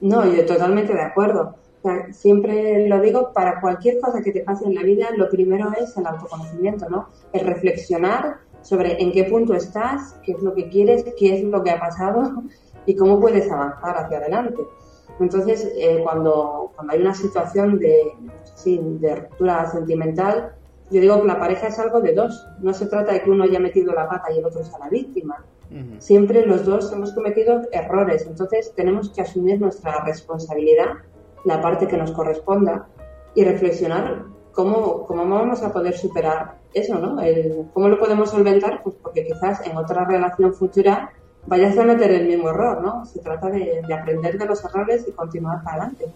No, 0.00 0.24
yo 0.32 0.44
totalmente 0.44 0.92
de 0.92 1.02
acuerdo. 1.02 1.56
siempre 2.12 2.88
lo 2.88 3.00
digo, 3.00 3.32
para 3.32 3.60
cualquier 3.60 4.00
cosa 4.00 4.22
que 4.22 4.32
te 4.32 4.40
pase 4.40 4.66
en 4.66 4.74
la 4.74 4.82
vida, 4.82 5.08
lo 5.16 5.28
primero 5.28 5.70
es 5.80 5.96
el 5.96 6.06
autoconocimiento, 6.06 6.88
¿no? 6.88 7.08
El 7.32 7.46
reflexionar 7.46 8.38
sobre 8.64 9.00
en 9.00 9.12
qué 9.12 9.24
punto 9.24 9.54
estás, 9.54 10.16
qué 10.24 10.32
es 10.32 10.42
lo 10.42 10.54
que 10.54 10.68
quieres, 10.68 11.04
qué 11.18 11.36
es 11.36 11.44
lo 11.44 11.62
que 11.62 11.70
ha 11.70 11.78
pasado 11.78 12.42
y 12.86 12.96
cómo 12.96 13.20
puedes 13.20 13.50
avanzar 13.50 13.96
hacia 13.96 14.18
adelante. 14.18 14.62
Entonces, 15.20 15.70
eh, 15.76 16.00
cuando, 16.02 16.72
cuando 16.74 16.94
hay 16.94 17.00
una 17.00 17.14
situación 17.14 17.78
de, 17.78 18.14
de 18.64 19.16
ruptura 19.16 19.70
sentimental, 19.70 20.54
yo 20.90 21.00
digo 21.00 21.20
que 21.20 21.28
la 21.28 21.38
pareja 21.38 21.68
es 21.68 21.78
algo 21.78 22.00
de 22.00 22.14
dos. 22.14 22.46
No 22.60 22.74
se 22.74 22.86
trata 22.86 23.12
de 23.12 23.22
que 23.22 23.30
uno 23.30 23.44
haya 23.44 23.60
metido 23.60 23.92
la 23.92 24.08
pata 24.08 24.32
y 24.32 24.38
el 24.38 24.44
otro 24.44 24.64
sea 24.64 24.78
la 24.78 24.88
víctima. 24.88 25.44
Siempre 25.98 26.46
los 26.46 26.64
dos 26.64 26.92
hemos 26.92 27.12
cometido 27.12 27.62
errores. 27.72 28.26
Entonces, 28.26 28.72
tenemos 28.76 29.10
que 29.10 29.22
asumir 29.22 29.60
nuestra 29.60 30.04
responsabilidad, 30.04 30.92
la 31.44 31.60
parte 31.60 31.88
que 31.88 31.96
nos 31.96 32.12
corresponda, 32.12 32.86
y 33.34 33.44
reflexionar 33.44 34.24
¿cómo, 34.54 35.04
¿cómo 35.06 35.28
vamos 35.28 35.62
a 35.62 35.72
poder 35.72 35.96
superar 35.96 36.58
eso, 36.72 36.98
no? 36.98 37.16
¿Cómo 37.72 37.88
lo 37.88 37.98
podemos 37.98 38.30
solventar? 38.30 38.82
Pues 38.82 38.96
porque 39.02 39.24
quizás 39.24 39.66
en 39.66 39.76
otra 39.76 40.04
relación 40.04 40.54
futura 40.54 41.12
vayas 41.46 41.76
a 41.76 41.84
meter 41.84 42.10
el 42.10 42.26
mismo 42.26 42.50
error, 42.50 42.82
¿no? 42.82 43.04
Se 43.04 43.20
trata 43.20 43.50
de, 43.50 43.82
aprender 43.92 44.38
de 44.38 44.46
los 44.46 44.64
errores 44.64 45.04
y 45.08 45.12
continuar 45.12 45.62
para 45.62 45.82
adelante. 45.82 46.06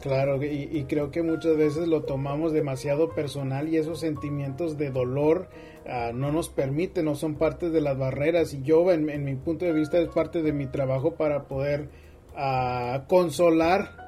Claro, 0.00 0.42
y, 0.42 0.84
creo 0.88 1.10
que 1.10 1.22
muchas 1.22 1.58
veces 1.58 1.86
lo 1.86 2.04
tomamos 2.04 2.52
demasiado 2.52 3.10
personal 3.10 3.68
y 3.68 3.76
esos 3.76 4.00
sentimientos 4.00 4.78
de 4.78 4.90
dolor 4.90 5.48
ah, 5.86 6.12
no 6.14 6.32
nos 6.32 6.48
permiten, 6.48 7.04
no 7.04 7.16
son 7.16 7.34
parte 7.34 7.68
de 7.68 7.82
las 7.82 7.98
barreras. 7.98 8.54
Y 8.54 8.62
yo, 8.62 8.90
en, 8.92 9.24
mi 9.24 9.34
punto 9.34 9.66
de 9.66 9.72
vista, 9.72 9.98
es 9.98 10.08
parte 10.08 10.42
de 10.42 10.54
mi 10.54 10.66
trabajo 10.66 11.16
para 11.16 11.44
poder 11.44 11.90
ah, 12.34 13.02
consolar 13.08 14.00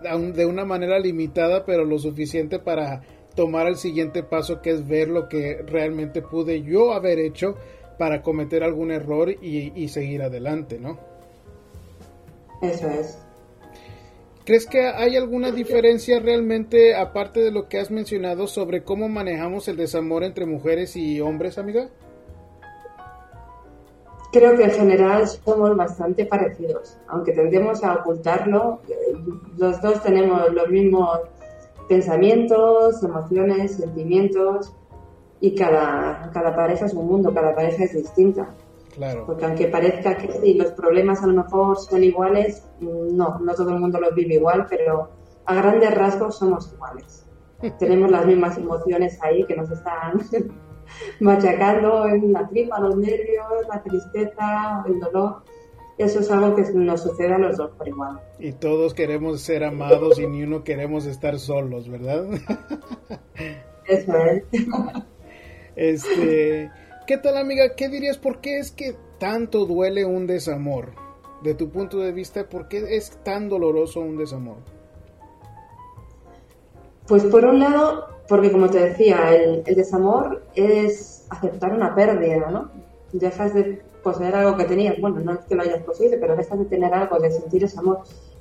de 0.00 0.46
una 0.46 0.64
manera 0.64 0.98
limitada, 0.98 1.64
pero 1.66 1.84
lo 1.84 1.98
suficiente 1.98 2.58
para 2.58 3.02
tomar 3.34 3.66
el 3.66 3.76
siguiente 3.76 4.22
paso, 4.22 4.60
que 4.60 4.70
es 4.70 4.86
ver 4.86 5.08
lo 5.08 5.28
que 5.28 5.62
realmente 5.66 6.22
pude 6.22 6.62
yo 6.62 6.92
haber 6.92 7.18
hecho 7.18 7.56
para 7.98 8.22
cometer 8.22 8.62
algún 8.62 8.90
error 8.90 9.30
y, 9.30 9.88
seguir 9.88 10.22
adelante, 10.22 10.78
¿no? 10.78 10.98
Eso 12.62 12.88
es. 12.88 13.18
¿Crees 14.44 14.66
que 14.66 14.86
hay 14.86 15.16
alguna 15.16 15.50
diferencia 15.50 16.18
realmente, 16.18 16.94
aparte 16.94 17.40
de 17.40 17.50
lo 17.50 17.68
que 17.68 17.78
has 17.78 17.90
mencionado, 17.90 18.46
sobre 18.46 18.82
cómo 18.82 19.08
manejamos 19.08 19.68
el 19.68 19.76
desamor 19.76 20.24
entre 20.24 20.46
mujeres 20.46 20.96
y 20.96 21.20
hombres, 21.20 21.58
amiga? 21.58 21.90
Creo 24.32 24.56
que 24.56 24.64
en 24.64 24.70
general 24.70 25.28
somos 25.28 25.76
bastante 25.76 26.24
parecidos, 26.24 26.96
aunque 27.08 27.32
tendemos 27.32 27.82
a 27.84 27.96
ocultarlo. 27.96 28.80
Los 29.58 29.82
dos 29.82 30.02
tenemos 30.02 30.52
los 30.54 30.68
mismos 30.68 31.20
pensamientos, 31.90 33.02
emociones, 33.02 33.72
sentimientos, 33.72 34.72
y 35.40 35.56
cada, 35.56 36.30
cada 36.32 36.54
pareja 36.54 36.86
es 36.86 36.94
un 36.94 37.08
mundo, 37.08 37.34
cada 37.34 37.52
pareja 37.52 37.82
es 37.82 37.94
distinta. 37.94 38.54
Claro. 38.94 39.26
Porque 39.26 39.44
aunque 39.44 39.66
parezca 39.66 40.16
que 40.16 40.30
sí, 40.30 40.54
los 40.54 40.70
problemas 40.70 41.20
a 41.24 41.26
lo 41.26 41.32
mejor 41.32 41.78
son 41.78 42.04
iguales, 42.04 42.64
no, 42.80 43.40
no 43.40 43.54
todo 43.54 43.70
el 43.70 43.80
mundo 43.80 43.98
los 43.98 44.14
vive 44.14 44.34
igual, 44.34 44.66
pero 44.70 45.10
a 45.46 45.54
grandes 45.56 45.92
rasgos 45.92 46.38
somos 46.38 46.72
iguales. 46.72 47.26
Tenemos 47.80 48.08
las 48.08 48.24
mismas 48.24 48.56
emociones 48.56 49.18
ahí 49.20 49.44
que 49.44 49.56
nos 49.56 49.68
están 49.72 50.20
machacando 51.20 52.06
en 52.06 52.32
la 52.32 52.46
tripa, 52.46 52.78
los 52.78 52.96
nervios, 52.96 53.66
la 53.68 53.82
tristeza, 53.82 54.84
el 54.86 55.00
dolor. 55.00 55.42
Eso 56.00 56.20
es 56.20 56.30
algo 56.30 56.56
que 56.56 56.62
nos 56.72 57.02
sucede 57.02 57.34
a 57.34 57.38
los 57.38 57.58
dos 57.58 57.72
por 57.76 57.86
igual. 57.86 58.18
Y 58.38 58.52
todos 58.52 58.94
queremos 58.94 59.42
ser 59.42 59.62
amados 59.64 60.18
y 60.18 60.26
ni 60.26 60.42
uno 60.42 60.64
queremos 60.64 61.04
estar 61.04 61.38
solos, 61.38 61.90
¿verdad? 61.90 62.24
Eso 63.86 64.16
es. 64.16 64.44
Este, 65.76 66.70
¿qué 67.06 67.18
tal 67.18 67.36
amiga? 67.36 67.74
¿Qué 67.76 67.90
dirías? 67.90 68.16
¿Por 68.16 68.40
qué 68.40 68.58
es 68.58 68.70
que 68.72 68.96
tanto 69.18 69.66
duele 69.66 70.06
un 70.06 70.26
desamor? 70.26 70.92
De 71.42 71.54
tu 71.54 71.68
punto 71.68 71.98
de 71.98 72.12
vista, 72.12 72.48
¿por 72.48 72.68
qué 72.68 72.96
es 72.96 73.18
tan 73.22 73.50
doloroso 73.50 74.00
un 74.00 74.16
desamor? 74.16 74.56
Pues 77.06 77.24
por 77.24 77.44
un 77.44 77.58
lado, 77.58 78.06
porque 78.26 78.50
como 78.50 78.70
te 78.70 78.78
decía, 78.78 79.34
el, 79.34 79.64
desamor 79.64 80.46
es 80.54 81.26
aceptar 81.28 81.74
una 81.74 81.94
pérdida, 81.94 82.50
¿no? 82.50 82.70
Dejas 83.12 83.52
de 83.52 83.89
poseer 84.02 84.34
algo 84.34 84.56
que 84.56 84.64
tenías, 84.64 85.00
bueno, 85.00 85.20
no 85.20 85.32
es 85.32 85.40
que 85.40 85.54
lo 85.54 85.62
hayas 85.62 85.82
poseído, 85.82 86.16
pero 86.20 86.36
dejas 86.36 86.58
de 86.58 86.64
tener 86.64 86.92
algo, 86.92 87.18
de 87.18 87.30
sentir 87.30 87.64
ese 87.64 87.78
amor. 87.78 88.00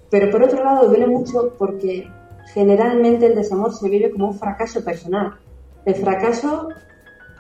Pero 0.10 0.32
por 0.32 0.44
otro 0.44 0.64
lado, 0.64 0.88
duele 0.88 1.08
mucho 1.08 1.54
porque 1.58 2.08
generalmente 2.54 3.28
el 3.28 3.36
desamor 3.36 3.74
se 3.74 3.90
vive 3.90 4.12
como 4.12 4.28
un 4.28 4.34
fracaso 4.34 4.84
personal. 4.84 5.36
El 5.86 5.96
fracaso 5.96 6.70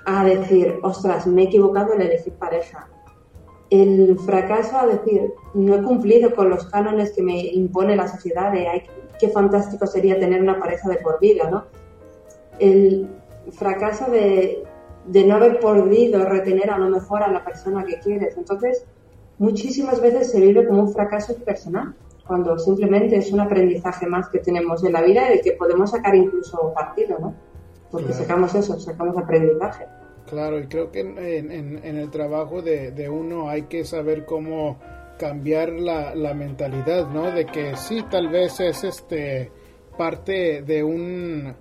a 0.05 0.23
decir, 0.23 0.79
ostras, 0.81 1.27
me 1.27 1.43
he 1.43 1.45
equivocado 1.45 1.93
en 1.93 2.01
elegir 2.01 2.33
pareja. 2.33 2.87
El 3.69 4.17
fracaso 4.19 4.77
a 4.77 4.87
decir, 4.87 5.33
no 5.53 5.75
he 5.75 5.83
cumplido 5.83 6.33
con 6.33 6.49
los 6.49 6.65
cánones 6.67 7.11
que 7.11 7.21
me 7.21 7.39
impone 7.39 7.95
la 7.95 8.07
sociedad 8.07 8.51
de, 8.51 8.67
ay, 8.67 8.83
qué 9.19 9.29
fantástico 9.29 9.85
sería 9.85 10.19
tener 10.19 10.41
una 10.41 10.59
pareja 10.59 10.89
de 10.89 10.97
por 10.97 11.19
vida, 11.19 11.49
¿no? 11.49 11.65
El 12.57 13.07
fracaso 13.51 14.09
de, 14.09 14.63
de 15.09 15.25
no 15.25 15.35
haber 15.35 15.59
podido 15.59 16.23
retener 16.23 16.69
a 16.69 16.77
lo 16.77 16.87
mejor 16.87 17.23
a 17.23 17.31
la 17.31 17.43
persona 17.43 17.83
que 17.83 17.99
quieres. 17.99 18.37
Entonces, 18.37 18.85
muchísimas 19.39 19.99
veces 20.01 20.31
se 20.31 20.39
vive 20.39 20.67
como 20.67 20.83
un 20.83 20.93
fracaso 20.93 21.35
personal, 21.37 21.95
cuando 22.27 22.59
simplemente 22.59 23.15
es 23.15 23.31
un 23.31 23.39
aprendizaje 23.39 24.05
más 24.05 24.29
que 24.29 24.37
tenemos 24.37 24.83
en 24.83 24.93
la 24.93 25.01
vida 25.01 25.27
y 25.27 25.29
del 25.29 25.41
que 25.41 25.53
podemos 25.53 25.89
sacar 25.89 26.15
incluso 26.15 26.71
partido, 26.75 27.17
¿no? 27.19 27.33
Porque 27.89 28.13
sacamos 28.13 28.53
eso, 28.53 28.79
sacamos 28.79 29.17
aprendizaje. 29.17 29.85
Claro, 30.27 30.59
y 30.59 30.67
creo 30.67 30.91
que 30.91 30.99
en, 30.99 31.51
en, 31.51 31.97
el 31.97 32.11
trabajo 32.11 32.61
de, 32.61 32.91
de, 32.91 33.09
uno 33.09 33.49
hay 33.49 33.63
que 33.63 33.83
saber 33.83 34.25
cómo 34.25 34.77
cambiar 35.17 35.71
la, 35.71 36.13
la, 36.13 36.35
mentalidad, 36.35 37.09
¿no? 37.09 37.31
De 37.31 37.47
que 37.47 37.75
sí, 37.75 38.05
tal 38.11 38.27
vez 38.29 38.59
es 38.59 38.83
este 38.83 39.51
parte 39.97 40.61
de 40.61 40.83
un 40.83 41.55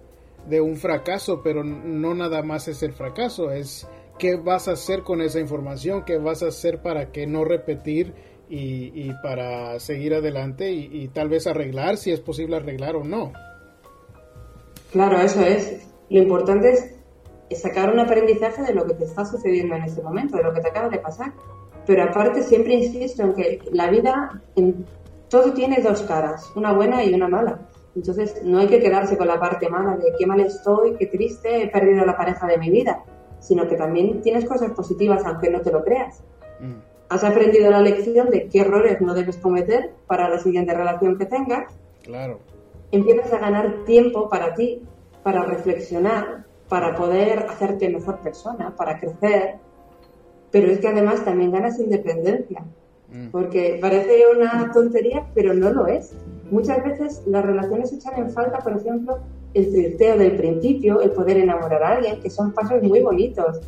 de 0.48 0.60
un 0.60 0.76
fracaso, 0.76 1.42
pero 1.42 1.62
no 1.64 2.14
nada 2.14 2.42
más 2.42 2.68
es 2.68 2.82
el 2.82 2.92
fracaso, 2.92 3.50
es 3.50 3.86
qué 4.18 4.36
vas 4.36 4.68
a 4.68 4.72
hacer 4.72 5.02
con 5.02 5.20
esa 5.20 5.40
información, 5.40 6.04
qué 6.04 6.18
vas 6.18 6.42
a 6.42 6.48
hacer 6.48 6.82
para 6.82 7.12
que 7.12 7.26
no 7.26 7.44
repetir 7.44 8.14
y, 8.50 9.12
para 9.22 9.78
seguir 9.78 10.14
adelante 10.14 10.72
y, 10.72 11.08
tal 11.08 11.28
vez 11.28 11.46
arreglar 11.46 11.96
si 11.96 12.12
es 12.12 12.20
posible 12.20 12.56
arreglar 12.56 12.96
o 12.96 13.04
no. 13.04 13.32
Claro, 14.90 15.20
eso 15.20 15.42
es. 15.42 15.86
Lo 16.08 16.22
importante 16.22 16.72
es 17.50 17.60
sacar 17.60 17.92
un 17.92 18.00
aprendizaje 18.00 18.62
de 18.62 18.74
lo 18.74 18.86
que 18.86 18.94
te 18.94 19.04
está 19.04 19.24
sucediendo 19.24 19.74
en 19.74 19.84
ese 19.84 20.02
momento, 20.02 20.38
de 20.38 20.44
lo 20.44 20.54
que 20.54 20.60
te 20.60 20.68
acaba 20.68 20.88
de 20.88 20.98
pasar. 20.98 21.32
Pero 21.86 22.04
aparte 22.04 22.42
siempre 22.42 22.74
insisto 22.74 23.22
en 23.22 23.34
que 23.34 23.60
la 23.70 23.90
vida, 23.90 24.42
todo 25.28 25.52
tiene 25.52 25.80
dos 25.82 26.02
caras, 26.02 26.50
una 26.56 26.72
buena 26.72 27.04
y 27.04 27.12
una 27.12 27.28
mala. 27.28 27.67
Entonces 27.94 28.42
no 28.44 28.58
hay 28.58 28.68
que 28.68 28.80
quedarse 28.80 29.16
con 29.16 29.26
la 29.26 29.40
parte 29.40 29.68
mala 29.68 29.96
de 29.96 30.12
qué 30.18 30.26
mal 30.26 30.40
estoy, 30.40 30.94
qué 30.96 31.06
triste, 31.06 31.62
he 31.62 31.68
perdido 31.68 32.04
la 32.04 32.16
pareja 32.16 32.46
de 32.46 32.58
mi 32.58 32.70
vida, 32.70 33.02
sino 33.40 33.66
que 33.66 33.76
también 33.76 34.20
tienes 34.20 34.44
cosas 34.44 34.70
positivas 34.72 35.24
aunque 35.24 35.50
no 35.50 35.60
te 35.60 35.72
lo 35.72 35.82
creas. 35.82 36.22
Mm. 36.60 36.74
Has 37.08 37.24
aprendido 37.24 37.70
la 37.70 37.80
lección 37.80 38.30
de 38.30 38.48
qué 38.48 38.60
errores 38.60 39.00
no 39.00 39.14
debes 39.14 39.38
cometer 39.38 39.94
para 40.06 40.28
la 40.28 40.38
siguiente 40.38 40.74
relación 40.74 41.16
que 41.16 41.26
tengas. 41.26 41.74
Claro. 42.02 42.40
Empiezas 42.92 43.32
a 43.32 43.38
ganar 43.38 43.84
tiempo 43.84 44.28
para 44.28 44.54
ti, 44.54 44.82
para 45.22 45.42
reflexionar, 45.42 46.44
para 46.68 46.94
poder 46.94 47.46
hacerte 47.48 47.88
mejor 47.88 48.18
persona, 48.20 48.74
para 48.76 49.00
crecer, 49.00 49.56
pero 50.50 50.70
es 50.70 50.78
que 50.78 50.88
además 50.88 51.24
también 51.24 51.52
ganas 51.52 51.78
independencia, 51.78 52.64
mm. 53.12 53.28
porque 53.28 53.78
parece 53.80 54.22
una 54.34 54.70
tontería, 54.72 55.26
pero 55.34 55.54
no 55.54 55.70
lo 55.70 55.86
es. 55.86 56.14
Muchas 56.50 56.82
veces 56.82 57.22
las 57.26 57.44
relaciones 57.44 57.92
echan 57.92 58.18
en 58.18 58.30
falta, 58.30 58.58
por 58.58 58.76
ejemplo, 58.76 59.18
el 59.54 59.66
flirteo 59.66 60.16
del 60.16 60.36
principio, 60.36 61.00
el 61.00 61.10
poder 61.10 61.38
enamorar 61.38 61.82
a 61.82 61.88
alguien, 61.96 62.20
que 62.20 62.30
son 62.30 62.52
pasos 62.52 62.82
muy 62.82 63.00
bonitos. 63.00 63.60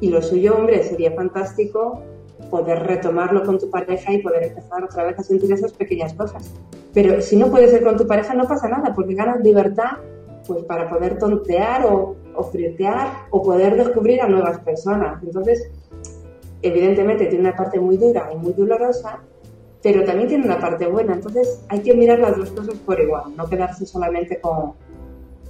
Y 0.00 0.10
lo 0.10 0.22
suyo, 0.22 0.56
hombre, 0.56 0.82
sería 0.82 1.12
fantástico 1.12 2.02
poder 2.50 2.80
retomarlo 2.84 3.44
con 3.44 3.58
tu 3.58 3.70
pareja 3.70 4.12
y 4.12 4.22
poder 4.22 4.44
empezar 4.44 4.82
otra 4.82 5.04
vez 5.04 5.18
a 5.18 5.22
sentir 5.22 5.52
esas 5.52 5.72
pequeñas 5.72 6.14
cosas. 6.14 6.52
Pero 6.94 7.20
si 7.20 7.36
no 7.36 7.50
puede 7.50 7.68
ser 7.68 7.84
con 7.84 7.96
tu 7.96 8.06
pareja, 8.06 8.34
no 8.34 8.46
pasa 8.46 8.68
nada, 8.68 8.94
porque 8.94 9.14
ganas 9.14 9.40
libertad 9.40 9.98
pues 10.46 10.64
para 10.64 10.88
poder 10.88 11.18
tontear 11.18 11.86
o, 11.86 12.16
o 12.34 12.42
flirtear 12.44 13.26
o 13.30 13.42
poder 13.42 13.76
descubrir 13.76 14.20
a 14.20 14.28
nuevas 14.28 14.58
personas. 14.60 15.22
Entonces, 15.22 15.70
evidentemente 16.62 17.26
tiene 17.26 17.48
una 17.48 17.56
parte 17.56 17.78
muy 17.78 17.96
dura 17.96 18.30
y 18.32 18.36
muy 18.36 18.52
dolorosa, 18.52 19.20
pero 19.82 20.04
también 20.04 20.28
tiene 20.28 20.44
una 20.44 20.58
parte 20.58 20.86
buena. 20.86 21.14
Entonces, 21.14 21.62
hay 21.68 21.80
que 21.80 21.94
mirar 21.94 22.18
las 22.18 22.36
dos 22.36 22.50
cosas 22.50 22.74
por 22.78 23.00
igual, 23.00 23.24
no 23.36 23.48
quedarse 23.48 23.86
solamente 23.86 24.40
con, 24.40 24.72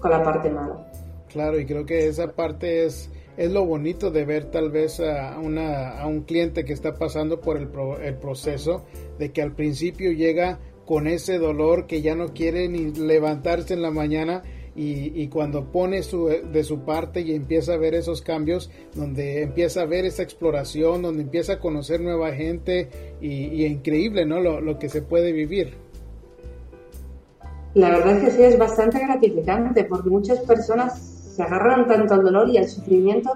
con 0.00 0.10
la 0.10 0.22
parte 0.22 0.50
mala. 0.50 0.86
Claro, 1.28 1.58
y 1.60 1.66
creo 1.66 1.86
que 1.86 2.08
esa 2.08 2.32
parte 2.32 2.86
es, 2.86 3.10
es 3.36 3.50
lo 3.50 3.64
bonito 3.64 4.10
de 4.10 4.24
ver 4.24 4.50
tal 4.50 4.70
vez 4.70 5.00
a, 5.00 5.38
una, 5.38 6.00
a 6.00 6.06
un 6.06 6.22
cliente 6.22 6.64
que 6.64 6.72
está 6.72 6.94
pasando 6.94 7.40
por 7.40 7.56
el, 7.56 7.68
el 8.02 8.14
proceso 8.14 8.84
de 9.18 9.30
que 9.30 9.42
al 9.42 9.52
principio 9.52 10.12
llega 10.12 10.58
con 10.86 11.06
ese 11.06 11.38
dolor 11.38 11.86
que 11.86 12.02
ya 12.02 12.16
no 12.16 12.34
quiere 12.34 12.68
ni 12.68 12.90
levantarse 12.92 13.74
en 13.74 13.82
la 13.82 13.92
mañana 13.92 14.42
y, 14.76 15.26
cuando 15.28 15.64
pone 15.64 16.02
su, 16.02 16.28
de 16.28 16.64
su 16.64 16.80
parte 16.80 17.20
y 17.20 17.34
empieza 17.34 17.74
a 17.74 17.76
ver 17.76 17.94
esos 17.94 18.22
cambios, 18.22 18.70
donde 18.94 19.42
empieza 19.42 19.82
a 19.82 19.84
ver 19.84 20.04
esa 20.04 20.22
exploración, 20.22 21.02
donde 21.02 21.22
empieza 21.22 21.54
a 21.54 21.58
conocer 21.58 22.00
nueva 22.00 22.32
gente 22.32 22.88
y, 23.20 23.64
increíble, 23.64 24.24
¿no? 24.24 24.40
Lo, 24.40 24.60
lo, 24.60 24.78
que 24.78 24.88
se 24.88 25.02
puede 25.02 25.32
vivir. 25.32 25.74
La 27.74 27.90
verdad 27.90 28.16
es 28.16 28.24
que 28.24 28.30
sí, 28.30 28.42
es 28.42 28.58
bastante 28.58 28.98
gratificante 29.00 29.84
porque 29.84 30.08
muchas 30.08 30.38
personas 30.40 30.98
se 30.98 31.42
agarran 31.42 31.86
tanto 31.86 32.14
al 32.14 32.22
dolor 32.22 32.48
y 32.48 32.58
al 32.58 32.68
sufrimiento 32.68 33.32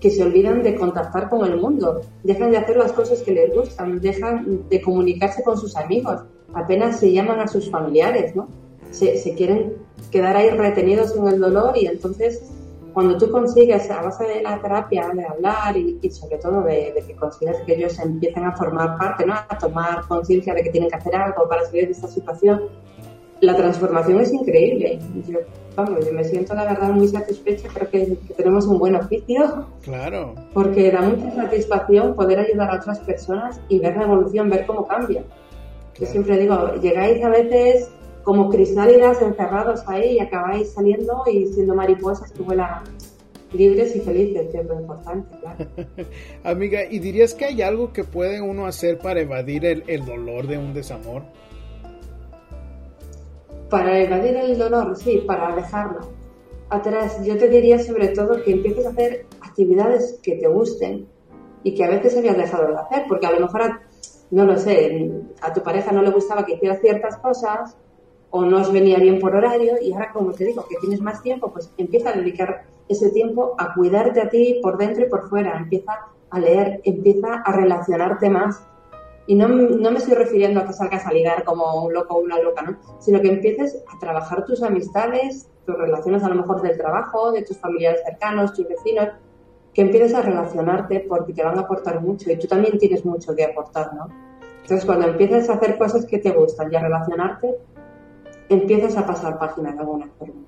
que 0.00 0.10
se 0.10 0.22
olvidan 0.22 0.62
de 0.62 0.76
contactar 0.76 1.28
con 1.28 1.44
el 1.44 1.60
mundo, 1.60 2.00
dejan 2.22 2.52
de 2.52 2.58
hacer 2.58 2.76
las 2.76 2.92
cosas 2.92 3.20
que 3.22 3.32
les 3.32 3.52
gustan, 3.52 4.00
dejan 4.00 4.68
de 4.68 4.80
comunicarse 4.80 5.42
con 5.42 5.58
sus 5.58 5.76
amigos, 5.76 6.22
apenas 6.54 7.00
se 7.00 7.12
llaman 7.12 7.40
a 7.40 7.48
sus 7.48 7.68
familiares, 7.68 8.34
¿no? 8.36 8.48
Se, 8.90 9.18
se 9.18 9.34
quieren 9.34 9.87
quedar 10.10 10.36
ahí 10.36 10.50
retenidos 10.50 11.14
en 11.16 11.28
el 11.28 11.40
dolor 11.40 11.76
y 11.76 11.86
entonces 11.86 12.42
cuando 12.92 13.16
tú 13.16 13.30
consigues 13.30 13.88
a 13.90 14.02
base 14.02 14.24
de 14.24 14.42
la 14.42 14.60
terapia, 14.60 15.08
de 15.14 15.24
hablar 15.24 15.76
y, 15.76 16.10
sobre 16.10 16.38
todo 16.38 16.62
de, 16.62 16.92
que 17.06 17.14
consigues 17.14 17.56
que 17.64 17.76
ellos 17.76 17.98
empiecen 18.00 18.44
a 18.44 18.56
formar 18.56 18.98
parte, 18.98 19.24
¿no? 19.24 19.34
a 19.34 19.58
tomar 19.58 20.06
conciencia 20.08 20.52
de 20.54 20.64
que 20.64 20.70
tienen 20.70 20.90
que 20.90 20.96
hacer 20.96 21.14
algo 21.14 21.48
para 21.48 21.64
salir 21.64 21.86
de 21.86 21.92
esta 21.92 22.08
situación, 22.08 22.62
la 23.40 23.54
transformación 23.54 24.20
es 24.20 24.32
increíble. 24.32 24.98
Yo, 25.28 25.38
vamos, 25.76 26.04
yo 26.04 26.12
me 26.12 26.24
siento 26.24 26.54
la 26.54 26.64
verdad 26.64 26.90
muy 26.90 27.06
satisfecha, 27.06 27.68
creo 27.72 27.88
que, 27.88 28.18
tenemos 28.36 28.66
un 28.66 28.78
buen 28.78 28.96
oficio. 28.96 29.66
Claro. 29.82 30.34
Porque 30.52 30.90
da 30.90 31.02
mucha 31.02 31.30
satisfacción 31.32 32.14
poder 32.16 32.40
ayudar 32.40 32.70
a 32.70 32.80
otras 32.80 32.98
personas 33.00 33.60
y 33.68 33.78
ver 33.78 33.96
la 33.96 34.04
evolución, 34.04 34.50
ver 34.50 34.66
cómo 34.66 34.86
cambia. 34.86 35.22
Yo 35.98 36.06
siempre 36.06 36.36
digo, 36.36 36.74
llegáis 36.80 37.22
a 37.22 37.28
veces 37.28 37.90
como 38.28 38.50
cristálidas 38.50 39.22
encerrados 39.22 39.80
ahí 39.86 40.16
y 40.16 40.20
acabáis 40.20 40.74
saliendo 40.74 41.22
y 41.32 41.46
siendo 41.46 41.74
mariposas 41.74 42.30
que 42.30 42.42
vuelan 42.42 42.84
libres 43.54 43.96
y 43.96 44.00
felices, 44.00 44.48
que 44.52 44.58
es 44.58 44.66
lo 44.66 44.78
importante, 44.78 45.34
claro. 45.40 45.64
Amiga, 46.44 46.84
¿y 46.84 46.98
dirías 46.98 47.32
que 47.32 47.46
hay 47.46 47.62
algo 47.62 47.90
que 47.94 48.04
puede 48.04 48.42
uno 48.42 48.66
hacer 48.66 48.98
para 48.98 49.20
evadir 49.20 49.64
el, 49.64 49.82
el 49.86 50.04
dolor 50.04 50.46
de 50.46 50.58
un 50.58 50.74
desamor? 50.74 51.22
Para 53.70 53.98
evadir 53.98 54.36
el 54.36 54.58
dolor, 54.58 54.94
sí, 54.94 55.24
para 55.26 55.56
dejarlo 55.56 56.00
atrás. 56.68 57.24
Yo 57.24 57.38
te 57.38 57.48
diría 57.48 57.78
sobre 57.78 58.08
todo 58.08 58.44
que 58.44 58.50
empieces 58.50 58.84
a 58.84 58.90
hacer 58.90 59.24
actividades 59.40 60.20
que 60.22 60.34
te 60.34 60.48
gusten 60.48 61.08
y 61.62 61.74
que 61.74 61.82
a 61.82 61.88
veces 61.88 62.14
habías 62.14 62.36
dejado 62.36 62.66
de 62.66 62.76
hacer, 62.76 63.04
porque 63.08 63.26
a 63.26 63.32
lo 63.32 63.40
mejor, 63.40 63.80
no 64.30 64.44
lo 64.44 64.58
sé, 64.58 65.10
a 65.40 65.54
tu 65.54 65.62
pareja 65.62 65.92
no 65.92 66.02
le 66.02 66.10
gustaba 66.10 66.44
que 66.44 66.56
hicieras 66.56 66.82
ciertas 66.82 67.16
cosas 67.16 67.74
o 68.30 68.44
no 68.44 68.60
os 68.60 68.72
venía 68.72 68.98
bien 68.98 69.18
por 69.18 69.34
horario 69.34 69.74
y 69.80 69.92
ahora, 69.92 70.12
como 70.12 70.32
te 70.32 70.44
digo, 70.44 70.66
que 70.68 70.76
tienes 70.76 71.00
más 71.00 71.22
tiempo, 71.22 71.50
pues 71.52 71.72
empieza 71.78 72.10
a 72.10 72.12
dedicar 72.12 72.64
ese 72.88 73.10
tiempo 73.10 73.54
a 73.58 73.74
cuidarte 73.74 74.20
a 74.20 74.28
ti 74.28 74.60
por 74.62 74.76
dentro 74.76 75.04
y 75.04 75.08
por 75.08 75.28
fuera, 75.28 75.56
empieza 75.56 76.08
a 76.30 76.38
leer, 76.38 76.80
empieza 76.84 77.42
a 77.44 77.52
relacionarte 77.52 78.28
más. 78.28 78.62
Y 79.26 79.34
no, 79.34 79.48
no 79.48 79.90
me 79.90 79.98
estoy 79.98 80.14
refiriendo 80.14 80.60
a 80.60 80.66
que 80.66 80.72
salgas 80.72 81.06
a 81.06 81.12
ligar 81.12 81.44
como 81.44 81.84
un 81.84 81.92
loco 81.92 82.14
o 82.14 82.20
una 82.20 82.38
loca, 82.38 82.62
¿no? 82.62 82.78
Sino 82.98 83.20
que 83.20 83.28
empieces 83.28 83.82
a 83.94 83.98
trabajar 83.98 84.44
tus 84.46 84.62
amistades, 84.62 85.50
tus 85.66 85.76
relaciones 85.76 86.24
a 86.24 86.30
lo 86.30 86.36
mejor 86.36 86.62
del 86.62 86.78
trabajo, 86.78 87.30
de 87.32 87.42
tus 87.42 87.58
familiares 87.58 88.00
cercanos, 88.04 88.54
tus 88.54 88.66
vecinos, 88.66 89.08
que 89.74 89.82
empieces 89.82 90.14
a 90.14 90.22
relacionarte 90.22 91.00
porque 91.00 91.34
te 91.34 91.44
van 91.44 91.58
a 91.58 91.62
aportar 91.62 92.00
mucho 92.00 92.30
y 92.30 92.38
tú 92.38 92.46
también 92.46 92.78
tienes 92.78 93.04
mucho 93.04 93.36
que 93.36 93.44
aportar, 93.44 93.92
¿no? 93.94 94.08
Entonces, 94.62 94.84
cuando 94.84 95.08
empieces 95.08 95.48
a 95.48 95.54
hacer 95.54 95.78
cosas 95.78 96.04
que 96.04 96.18
te 96.18 96.30
gustan 96.30 96.72
y 96.72 96.76
a 96.76 96.80
relacionarte, 96.80 97.56
empiezas 98.48 98.96
a 98.96 99.06
pasar 99.06 99.38
página 99.38 99.72
de 99.72 99.80
alguna 99.80 100.08
forma. 100.18 100.42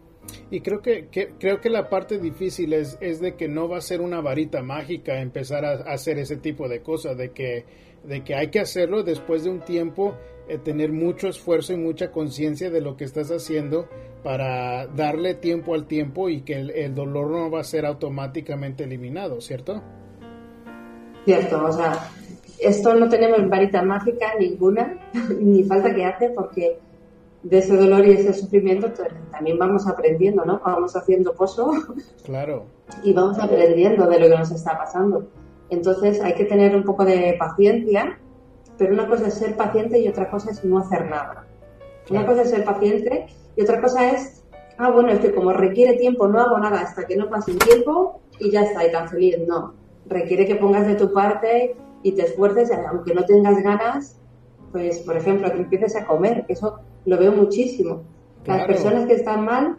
Y 0.51 0.61
creo 0.61 0.81
que, 0.81 1.09
creo 1.39 1.61
que 1.61 1.71
la 1.71 1.89
parte 1.89 2.19
difícil 2.19 2.73
es, 2.73 2.99
es 3.01 3.21
de 3.21 3.35
que 3.35 3.49
no 3.49 3.69
va 3.69 3.79
a 3.79 3.81
ser 3.81 4.01
una 4.01 4.21
varita 4.21 4.63
mágica 4.63 5.21
empezar 5.21 5.65
a, 5.65 5.73
hacer 5.93 6.19
ese 6.19 6.37
tipo 6.37 6.69
de 6.69 6.83
cosas, 6.83 7.17
de 7.17 7.31
que, 7.31 7.65
de 8.05 8.25
que 8.25 8.35
hay 8.35 8.49
que 8.49 8.61
hacerlo 8.61 9.03
después 9.03 9.45
de 9.45 9.51
un 9.51 9.61
tiempo, 9.61 10.15
eh, 10.49 10.59
tener 10.59 10.93
mucho 10.93 11.29
esfuerzo 11.29 11.73
y 11.73 11.77
mucha 11.77 12.11
conciencia 12.11 12.71
de 12.71 12.81
lo 12.81 12.97
que 12.97 13.05
estás 13.05 13.31
haciendo 13.31 13.89
para 14.23 14.87
darle 14.89 15.35
tiempo 15.35 15.75
al 15.75 15.87
tiempo 15.87 16.29
y 16.29 16.43
que 16.43 16.55
el, 16.55 16.71
el, 16.71 16.95
dolor 16.95 17.31
no 17.31 17.51
va 17.51 17.61
a 17.61 17.65
ser 17.65 17.87
automáticamente 17.87 18.85
eliminado, 18.85 19.41
¿cierto? 19.41 19.83
Cierto, 21.25 21.65
o 21.65 21.73
sea, 21.73 22.11
esto 22.59 22.95
no 22.95 23.09
tenemos 23.09 23.49
varita 23.49 23.83
mágica 23.83 24.35
ninguna, 24.39 24.99
ni 25.41 25.63
falta 25.65 25.95
que 25.95 26.05
hace 26.05 26.31
porque 26.31 26.79
de 27.43 27.59
ese 27.59 27.77
dolor 27.77 28.07
y 28.07 28.13
ese 28.13 28.35
sufrimiento 28.35 28.93
también 29.31 29.59
vamos 29.59 29.87
aprendiendo, 29.87 30.45
¿no? 30.45 30.61
Vamos 30.65 30.95
haciendo 30.97 31.35
pozo. 31.35 31.73
Claro. 32.25 32.65
Y 33.03 33.13
vamos 33.13 33.39
aprendiendo 33.39 34.07
de 34.07 34.21
lo 34.21 34.29
que 34.29 34.39
nos 34.39 34.51
está 34.51 34.79
pasando. 34.79 35.27
Entonces 35.71 36.21
hay 36.21 36.35
que 36.35 36.45
tener 36.45 36.77
un 36.77 36.85
poco 36.85 37.05
de 37.05 37.35
paciencia, 37.39 38.19
pero 38.77 38.93
una 38.95 39.09
cosa 39.09 39.29
es 39.29 39.35
ser 39.35 39.57
paciente 39.57 39.99
y 39.99 40.09
otra 40.09 40.31
cosa 40.31 40.51
es 40.51 40.65
no 40.65 40.79
hacer 40.79 41.09
nada. 41.09 41.47
Una 42.11 42.27
cosa 42.27 42.43
es 42.43 42.51
ser 42.51 42.65
paciente 42.65 43.27
y 43.57 43.63
otra 43.63 43.81
cosa 43.81 44.11
es, 44.11 44.45
ah, 44.79 44.91
bueno, 44.91 45.11
es 45.11 45.21
que 45.21 45.35
como 45.35 45.53
requiere 45.53 45.97
tiempo, 45.97 46.29
no 46.29 46.41
hago 46.41 46.59
nada 46.59 46.81
hasta 46.81 47.07
que 47.07 47.17
no 47.17 47.29
pase 47.31 47.53
un 47.53 47.59
tiempo 47.59 48.21
y 48.39 48.51
ya 48.51 48.63
está, 48.63 48.87
y 48.87 48.93
tan 48.93 49.09
feliz. 49.09 49.39
No, 49.47 49.75
requiere 50.07 50.47
que 50.47 50.57
pongas 50.57 50.87
de 50.87 50.95
tu 50.95 51.13
parte 51.13 51.77
y 52.03 52.13
te 52.13 52.23
esfuerces, 52.23 52.71
aunque 52.89 53.15
no 53.15 53.25
tengas 53.25 53.63
ganas, 53.63 54.20
pues, 54.73 55.01
por 55.01 55.17
ejemplo, 55.17 55.51
que 55.51 55.59
empieces 55.59 55.97
a 55.97 56.07
comer, 56.07 56.45
que 56.47 56.55
eso 56.55 56.81
lo 57.05 57.19
veo 57.19 57.33
muchísimo. 57.33 58.03
Las 58.47 58.67
personas 58.67 59.07
que 59.07 59.15
están 59.15 59.45
mal 59.45 59.77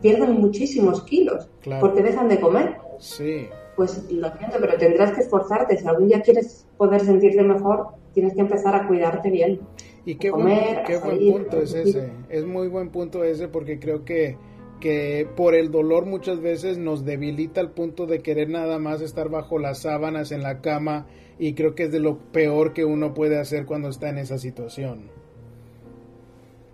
pierden 0.00 0.32
muchísimos 0.40 1.02
kilos 1.02 1.48
porque 1.80 2.02
dejan 2.02 2.28
de 2.28 2.40
comer. 2.40 2.76
Sí. 2.98 3.48
Pues 3.76 4.10
lo 4.10 4.30
siento, 4.38 4.56
pero 4.60 4.78
tendrás 4.78 5.12
que 5.12 5.20
esforzarte. 5.20 5.76
Si 5.76 5.86
algún 5.86 6.08
día 6.08 6.22
quieres 6.22 6.66
poder 6.76 7.00
sentirte 7.00 7.42
mejor, 7.42 7.88
tienes 8.14 8.34
que 8.34 8.40
empezar 8.40 8.74
a 8.74 8.86
cuidarte 8.86 9.30
bien. 9.30 9.60
Y 10.04 10.14
qué, 10.14 10.30
buen, 10.30 10.82
qué 10.86 10.98
buen 10.98 11.18
punto 11.18 11.60
es 11.60 11.74
ese. 11.74 12.12
Es 12.28 12.46
muy 12.46 12.68
buen 12.68 12.90
punto 12.90 13.24
ese 13.24 13.48
porque 13.48 13.78
creo 13.78 14.04
que 14.04 14.36
que 14.80 15.26
por 15.36 15.54
el 15.54 15.70
dolor 15.70 16.06
muchas 16.06 16.40
veces 16.40 16.78
nos 16.78 17.04
debilita 17.04 17.60
al 17.60 17.70
punto 17.70 18.06
de 18.06 18.20
querer 18.20 18.50
nada 18.50 18.78
más 18.78 19.00
estar 19.00 19.28
bajo 19.30 19.58
las 19.58 19.82
sábanas 19.82 20.32
en 20.32 20.42
la 20.42 20.60
cama 20.60 21.06
y 21.38 21.54
creo 21.54 21.74
que 21.74 21.84
es 21.84 21.92
de 21.92 22.00
lo 22.00 22.18
peor 22.18 22.72
que 22.72 22.84
uno 22.84 23.14
puede 23.14 23.38
hacer 23.38 23.66
cuando 23.66 23.88
está 23.88 24.08
en 24.08 24.18
esa 24.18 24.38
situación. 24.38 25.10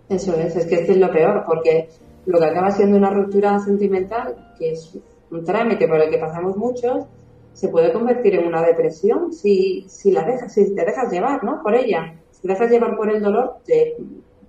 Eso 0.09 0.35
es, 0.35 0.55
es 0.55 0.65
que 0.65 0.75
es 0.75 0.97
lo 0.97 1.11
peor, 1.11 1.43
porque 1.45 1.89
lo 2.25 2.39
que 2.39 2.45
acaba 2.45 2.71
siendo 2.71 2.97
una 2.97 3.09
ruptura 3.09 3.59
sentimental, 3.59 4.53
que 4.57 4.71
es 4.71 4.97
un 5.31 5.43
trámite 5.43 5.87
por 5.87 5.99
el 5.99 6.09
que 6.09 6.17
pasamos 6.17 6.55
muchos, 6.55 7.05
se 7.53 7.69
puede 7.69 7.91
convertir 7.93 8.35
en 8.35 8.47
una 8.47 8.61
depresión 8.63 9.31
si, 9.31 9.85
si 9.87 10.11
la 10.11 10.23
dejas, 10.23 10.53
si 10.53 10.73
te 10.73 10.85
dejas 10.85 11.11
llevar, 11.11 11.43
¿no? 11.43 11.61
Por 11.61 11.75
ella. 11.75 12.15
Si 12.31 12.41
te 12.41 12.47
dejas 12.47 12.71
llevar 12.71 12.95
por 12.95 13.09
el 13.09 13.21
dolor, 13.21 13.57
te 13.65 13.97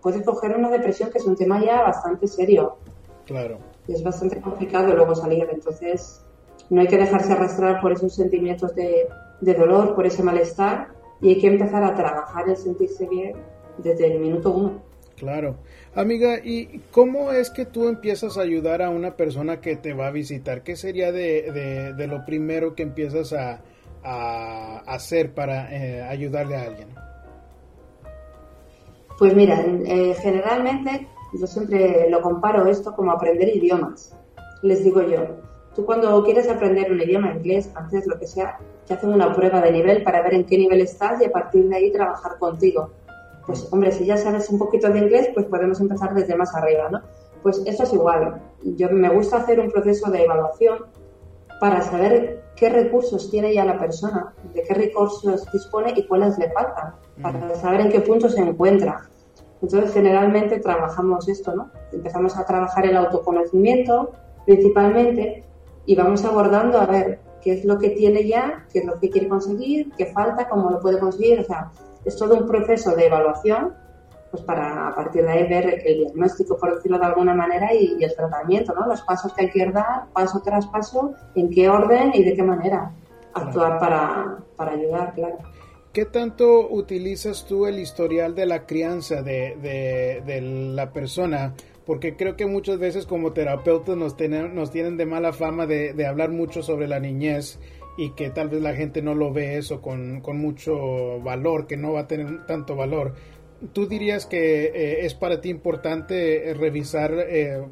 puedes 0.01 0.23
coger 0.23 0.57
una 0.57 0.71
depresión 0.71 1.11
que 1.11 1.19
es 1.19 1.27
un 1.27 1.37
tema 1.37 1.63
ya 1.65 1.83
bastante 1.83 2.27
serio. 2.27 2.77
Claro. 3.27 3.59
Y 3.87 3.93
es 3.93 4.03
bastante 4.03 4.41
complicado 4.41 4.95
luego 4.95 5.15
salir. 5.15 5.47
Entonces, 5.51 6.25
no 6.71 6.81
hay 6.81 6.87
que 6.87 6.97
dejarse 6.97 7.33
arrastrar 7.33 7.81
por 7.81 7.93
esos 7.93 8.15
sentimientos 8.15 8.75
de, 8.75 9.07
de 9.45 9.55
dolor, 9.55 9.95
por 9.95 10.07
ese 10.07 10.23
malestar, 10.23 10.89
y 11.21 11.31
hay 11.31 11.39
que 11.41 11.47
empezar 11.49 11.83
a 11.85 11.95
trabajar 11.95 12.49
en 12.49 12.57
sentirse 12.57 13.07
bien 13.09 13.37
desde 13.79 14.13
el 14.13 14.21
minuto 14.21 14.51
uno. 14.51 14.83
Claro. 15.17 15.57
Amiga, 15.95 16.39
¿y 16.43 16.81
cómo 16.91 17.31
es 17.31 17.51
que 17.51 17.65
tú 17.65 17.89
empiezas 17.89 18.37
a 18.37 18.43
ayudar 18.43 18.83
a 18.83 18.91
una 18.91 19.17
persona 19.17 19.61
que 19.61 19.77
te 19.77 19.95
va 19.95 20.09
a 20.09 20.11
visitar? 20.11 20.63
¿Qué 20.63 20.77
sería 20.77 21.13
de, 21.13 21.95
de, 21.97 22.07
lo 22.09 22.25
primero 22.25 22.75
que 22.75 22.83
empiezas 22.83 23.33
a, 23.33 23.61
a 24.03 24.79
hacer 24.87 25.33
para 25.33 25.73
eh, 25.73 26.03
ayudarle 26.03 26.57
a 26.57 26.63
alguien? 26.63 26.89
Pues 29.19 29.35
mira, 29.37 29.65
eh, 29.87 30.15
generalmente 30.21 31.07
yo 31.33 31.47
siempre 31.47 32.11
lo 32.11 32.21
comparo 32.21 32.67
esto 32.67 32.95
como 32.95 33.13
aprender 33.13 33.49
idiomas. 33.57 34.17
Les 34.63 34.83
digo 34.83 35.03
yo, 35.03 35.21
tú 35.77 35.87
cuando 35.87 36.25
quieres 36.25 36.49
aprender 36.49 36.91
un 36.91 37.01
idioma 37.01 37.33
inglés, 37.33 37.71
antes 37.77 38.07
lo 38.07 38.19
que 38.19 38.27
sea, 38.27 38.59
te 38.87 38.95
hacen 38.95 39.13
una 39.13 39.35
prueba 39.35 39.61
de 39.61 39.73
nivel 39.73 40.03
para 40.03 40.23
ver 40.23 40.35
en 40.35 40.45
qué 40.45 40.59
nivel 40.59 40.81
estás 40.81 41.21
y 41.21 41.25
a 41.25 41.33
partir 41.33 41.69
de 41.69 41.77
ahí 41.77 41.93
trabajar 41.93 42.39
contigo 42.39 42.91
pues 43.47 43.69
hombre, 43.73 43.93
si 43.93 44.07
ya 44.07 44.17
sabes 44.17 44.49
un 44.49 44.59
poquito 44.59 44.89
de 44.89 44.99
inglés, 44.99 45.29
pues 45.35 45.47
podemos 45.47 45.81
empezar 45.81 46.15
desde 46.15 46.35
más 46.35 46.55
arriba, 46.55 46.89
¿no? 46.91 47.01
Pues 47.43 47.63
esto 47.67 47.83
es 47.83 47.93
igual. 47.93 48.41
Yo 48.63 48.89
me 48.91 49.09
gusta 49.11 49.39
hacer 49.39 49.61
un 49.61 49.71
proceso 49.71 50.11
de 50.11 50.25
evaluación 50.25 50.79
para 51.61 51.83
saber 51.83 52.43
qué 52.57 52.71
recursos 52.71 53.31
tiene 53.31 53.55
ya 53.55 53.65
la 53.65 53.79
persona, 53.79 54.33
de 54.55 54.63
qué 54.63 54.75
recursos 54.75 55.47
dispone 55.53 55.93
y 55.95 56.07
cuáles 56.07 56.39
le 56.39 56.51
faltan, 56.51 56.95
para 57.21 57.55
saber 57.57 57.83
en 57.83 57.91
qué 57.91 58.01
punto 58.01 58.29
se 58.29 58.41
encuentra. 58.41 59.09
Entonces, 59.61 59.93
generalmente 59.93 60.59
trabajamos 60.61 61.29
esto, 61.29 61.55
¿no? 61.55 61.71
Empezamos 61.93 62.37
a 62.37 62.47
trabajar 62.47 62.87
el 62.87 62.97
autoconocimiento 62.97 64.13
principalmente 64.47 65.45
y 65.87 65.97
vamos 65.97 66.25
abordando 66.25 66.81
a 66.81 66.87
ver 66.87 67.21
qué 67.45 67.53
es 67.53 67.65
lo 67.65 67.79
que 67.79 67.91
tiene 67.91 68.27
ya, 68.27 68.67
qué 68.73 68.81
es 68.81 68.85
lo 68.87 68.99
que 68.99 69.11
quiere 69.11 69.29
conseguir, 69.29 69.93
qué 69.97 70.07
falta, 70.07 70.49
cómo 70.49 70.71
lo 70.71 70.81
puede 70.81 70.99
conseguir, 70.99 71.41
o 71.41 71.45
sea, 71.45 71.71
es 72.05 72.17
todo 72.17 72.35
un 72.37 72.49
proceso 72.49 72.97
de 72.97 73.07
evaluación 73.07 73.75
pues 74.31 74.43
para 74.43 74.89
a 74.89 74.95
partir 74.97 75.23
de 75.23 75.31
ahí 75.31 75.49
ver 75.49 75.83
el 75.87 75.99
diagnóstico, 75.99 76.59
por 76.59 76.75
decirlo 76.75 76.99
de 76.99 77.05
alguna 77.05 77.35
manera, 77.35 77.73
y, 77.73 78.03
el 78.03 78.17
tratamiento, 78.17 78.75
¿no? 78.75 78.85
Los 78.89 79.03
pasos 79.03 79.33
que 79.33 79.43
hay 79.43 79.51
que 79.51 79.71
dar, 79.71 80.07
paso 80.13 80.43
tras 80.45 80.67
paso, 80.67 81.15
en 81.37 81.51
qué 81.51 81.69
orden 81.69 82.11
y 82.15 82.25
de 82.25 82.35
qué 82.35 82.43
manera 82.43 82.91
actuar 83.33 83.79
para, 83.79 84.39
para 84.57 84.73
ayudar, 84.73 85.15
claro. 85.15 85.39
¿Qué 85.93 86.07
tanto 86.07 86.69
utilizas 86.69 87.45
tú 87.47 87.67
el 87.67 87.79
historial 87.79 88.35
de 88.35 88.47
la 88.47 88.67
crianza 88.67 89.23
de, 89.23 90.21
de, 90.27 90.41
la 90.41 90.91
persona? 90.91 91.55
Porque 91.87 92.17
creo 92.17 92.37
que 92.37 92.47
muchas 92.47 92.79
veces 92.79 93.05
como 93.07 93.33
terapeutas 93.33 93.97
nos 93.97 94.17
tienen, 94.17 94.55
nos 94.55 94.71
tienen 94.71 94.97
de 94.97 95.05
mala 95.07 95.33
fama 95.33 95.67
de, 95.67 95.93
de 95.93 96.07
hablar 96.07 96.31
mucho 96.31 96.63
sobre 96.63 96.89
la 96.89 96.99
niñez 96.99 97.59
y 97.97 98.11
que 98.11 98.31
tal 98.31 98.49
vez 98.49 98.63
la 98.63 98.75
gente 98.75 99.03
no 99.03 99.15
lo 99.15 99.33
ve 99.33 99.57
eso 99.57 99.81
con, 99.81 100.23
mucho 100.23 101.21
valor, 101.21 101.67
que 101.67 101.77
no 101.77 101.93
va 101.93 102.01
a 102.01 102.07
tener 102.07 102.47
tanto 102.47 102.77
valor. 102.77 103.15
¿tú 103.73 103.87
dirías 103.87 104.27
que 104.27 104.65
eh, 104.65 105.07
es 105.07 105.15
para 105.15 105.41
ti 105.41 105.49
importante 105.49 106.51
eh, 106.51 106.55
revisar 106.55 107.15
eh, 107.15 107.63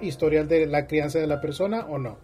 historial 0.00 0.48
de 0.48 0.66
la 0.66 0.86
crianza 0.88 1.20
de 1.20 1.28
la 1.28 1.40
persona 1.40 1.86
o 1.88 1.98
no? 1.98 2.16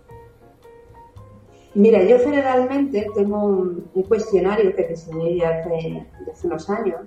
Mira, 1.75 2.03
yo 2.03 2.19
generalmente 2.19 3.07
tengo 3.15 3.45
un, 3.45 3.89
cuestionario 4.09 4.75
que 4.75 4.89
diseñé 4.89 5.37
ya 5.37 5.51
hace, 5.51 6.07
hace 6.33 6.47
unos 6.49 6.69
años 6.71 7.01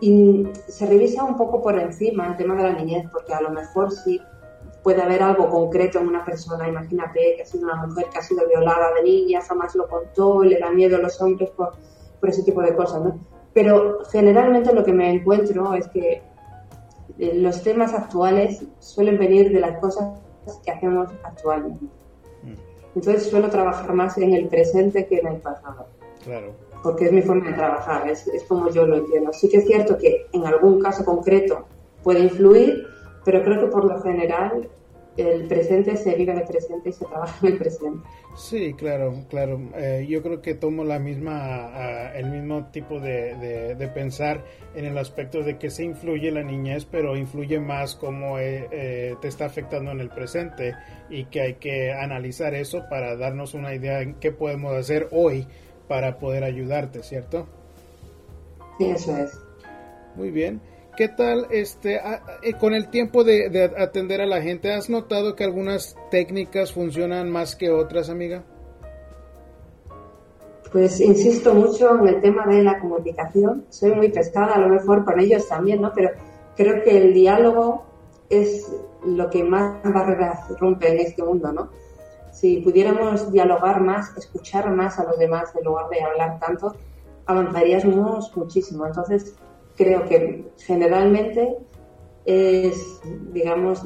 y 0.00 0.48
se 0.68 0.86
revisa 0.86 1.24
un 1.24 1.36
poco 1.36 1.62
por 1.62 1.78
encima 1.78 2.28
el 2.28 2.36
tema 2.36 2.54
de 2.54 2.62
la 2.64 2.72
niñez, 2.72 3.06
porque 3.12 3.34
a 3.34 3.40
lo 3.40 3.50
mejor 3.50 3.90
sí 3.92 4.20
puede 4.82 5.02
haber 5.02 5.22
algo 5.22 5.48
concreto 5.50 5.98
en 5.98 6.08
una 6.08 6.24
persona, 6.24 6.68
imagínate 6.68 7.34
que 7.36 7.42
ha 7.42 7.46
sido 7.46 7.64
una 7.64 7.86
mujer 7.86 8.06
que 8.10 8.18
ha 8.18 8.22
sido 8.22 8.46
violada 8.48 8.94
de 8.94 9.02
niña, 9.02 9.42
jamás 9.42 9.74
lo 9.74 9.86
contó, 9.88 10.42
le 10.42 10.58
da 10.58 10.70
miedo 10.70 10.96
a 10.96 11.00
los 11.00 11.20
hombres 11.20 11.50
por, 11.50 11.72
por 12.18 12.28
ese 12.28 12.42
tipo 12.42 12.62
de 12.62 12.74
cosas, 12.74 13.02
¿no? 13.02 13.18
Pero 13.52 13.98
generalmente 14.10 14.72
lo 14.72 14.84
que 14.84 14.92
me 14.92 15.10
encuentro 15.10 15.74
es 15.74 15.88
que 15.88 16.22
eh, 17.18 17.34
los 17.34 17.62
temas 17.62 17.92
actuales 17.92 18.64
suelen 18.78 19.18
venir 19.18 19.52
de 19.52 19.60
las 19.60 19.78
cosas 19.78 20.20
que 20.64 20.70
hacemos 20.70 21.10
actualmente. 21.24 21.84
Mm. 22.42 22.54
Entonces 22.94 23.28
suelo 23.28 23.50
trabajar 23.50 23.92
más 23.92 24.16
en 24.18 24.32
el 24.32 24.48
presente 24.48 25.06
que 25.06 25.18
en 25.18 25.26
el 25.26 25.40
pasado. 25.40 25.86
Claro. 26.24 26.52
Porque 26.82 27.06
es 27.06 27.12
mi 27.12 27.22
forma 27.22 27.48
de 27.48 27.54
trabajar, 27.54 28.08
es, 28.08 28.26
es 28.28 28.44
como 28.44 28.70
yo 28.70 28.86
lo 28.86 28.96
entiendo. 28.96 29.32
Sí 29.32 29.48
que 29.48 29.58
es 29.58 29.66
cierto 29.66 29.98
que 29.98 30.26
en 30.32 30.46
algún 30.46 30.80
caso 30.80 31.04
concreto 31.04 31.66
puede 32.02 32.20
influir, 32.20 32.86
pero 33.24 33.42
creo 33.42 33.60
que 33.60 33.66
por 33.66 33.84
lo 33.84 34.00
general 34.00 34.68
el 35.16 35.46
presente 35.48 35.96
se 35.96 36.14
vive 36.14 36.32
en 36.32 36.38
el 36.38 36.44
presente 36.44 36.90
y 36.90 36.92
se 36.92 37.04
trabaja 37.04 37.46
en 37.46 37.52
el 37.52 37.58
presente. 37.58 38.08
Sí, 38.36 38.74
claro, 38.74 39.24
claro. 39.28 39.60
Eh, 39.74 40.06
yo 40.08 40.22
creo 40.22 40.40
que 40.40 40.54
tomo 40.54 40.84
la 40.84 40.98
misma, 40.98 42.12
uh, 42.14 42.16
el 42.16 42.30
mismo 42.30 42.66
tipo 42.70 43.00
de, 43.00 43.74
de, 43.76 43.88
pensar 43.88 44.44
en 44.74 44.84
el 44.84 44.96
aspecto 44.98 45.42
de 45.42 45.58
que 45.58 45.68
se 45.68 45.84
influye 45.84 46.30
la 46.30 46.42
niñez, 46.42 46.84
pero 46.84 47.16
influye 47.16 47.58
más 47.58 47.96
cómo 47.96 48.38
eh, 48.38 48.68
eh, 48.70 49.16
te 49.20 49.28
está 49.28 49.46
afectando 49.46 49.90
en 49.90 50.00
el 50.00 50.10
presente 50.10 50.76
y 51.08 51.24
que 51.24 51.40
hay 51.40 51.54
que 51.54 51.92
analizar 51.92 52.54
eso 52.54 52.84
para 52.88 53.16
darnos 53.16 53.54
una 53.54 53.74
idea 53.74 54.00
en 54.00 54.14
qué 54.14 54.30
podemos 54.30 54.74
hacer 54.74 55.08
hoy 55.10 55.46
para 55.90 56.20
poder 56.20 56.44
ayudarte, 56.44 57.02
¿cierto? 57.02 57.48
Sí, 58.78 58.90
eso 58.90 59.16
es. 59.16 59.36
Muy 60.14 60.30
bien. 60.30 60.60
¿Qué 60.96 61.08
tal 61.08 61.48
este 61.50 61.96
eh, 61.96 62.52
con 62.60 62.74
el 62.74 62.90
tiempo 62.90 63.24
de, 63.24 63.72
atender 63.76 64.20
a 64.20 64.26
la 64.26 64.40
gente? 64.40 64.72
¿Has 64.72 64.88
notado 64.88 65.34
que 65.34 65.42
algunas 65.42 65.96
técnicas 66.12 66.72
funcionan 66.72 67.28
más 67.28 67.56
que 67.56 67.70
otras, 67.72 68.08
amiga? 68.08 68.44
Pues 70.70 71.00
insisto 71.00 71.54
mucho 71.54 71.98
en 71.98 72.06
el 72.06 72.20
tema 72.20 72.46
de 72.46 72.62
la 72.62 72.78
comunicación. 72.78 73.64
Soy 73.68 73.90
muy 73.90 74.10
pesada, 74.10 74.54
a 74.54 74.60
lo 74.60 74.68
mejor 74.68 75.04
con 75.04 75.18
ellos 75.18 75.48
también, 75.48 75.82
¿no? 75.82 75.90
Pero 75.92 76.10
creo 76.56 76.84
que 76.84 76.98
el 76.98 77.12
diálogo 77.12 77.84
es 78.28 78.72
lo 79.04 79.28
que 79.28 79.42
más 79.42 79.82
barreras 79.82 80.56
rompe 80.60 80.92
en 80.92 81.00
este 81.00 81.24
mundo, 81.24 81.50
¿no? 81.52 81.68
Si 82.40 82.56
pudiéramos 82.62 83.30
dialogar 83.30 83.82
más, 83.82 84.16
escuchar 84.16 84.70
más 84.70 84.98
a 84.98 85.04
los 85.04 85.18
demás 85.18 85.54
en 85.54 85.62
lugar 85.62 85.90
de 85.90 86.00
hablar 86.00 86.40
tanto, 86.40 86.74
avanzaríamos 87.26 88.34
muchísimo. 88.34 88.86
Entonces, 88.86 89.36
creo 89.76 90.06
que 90.06 90.46
generalmente 90.56 91.58
es, 92.24 93.02
digamos, 93.30 93.84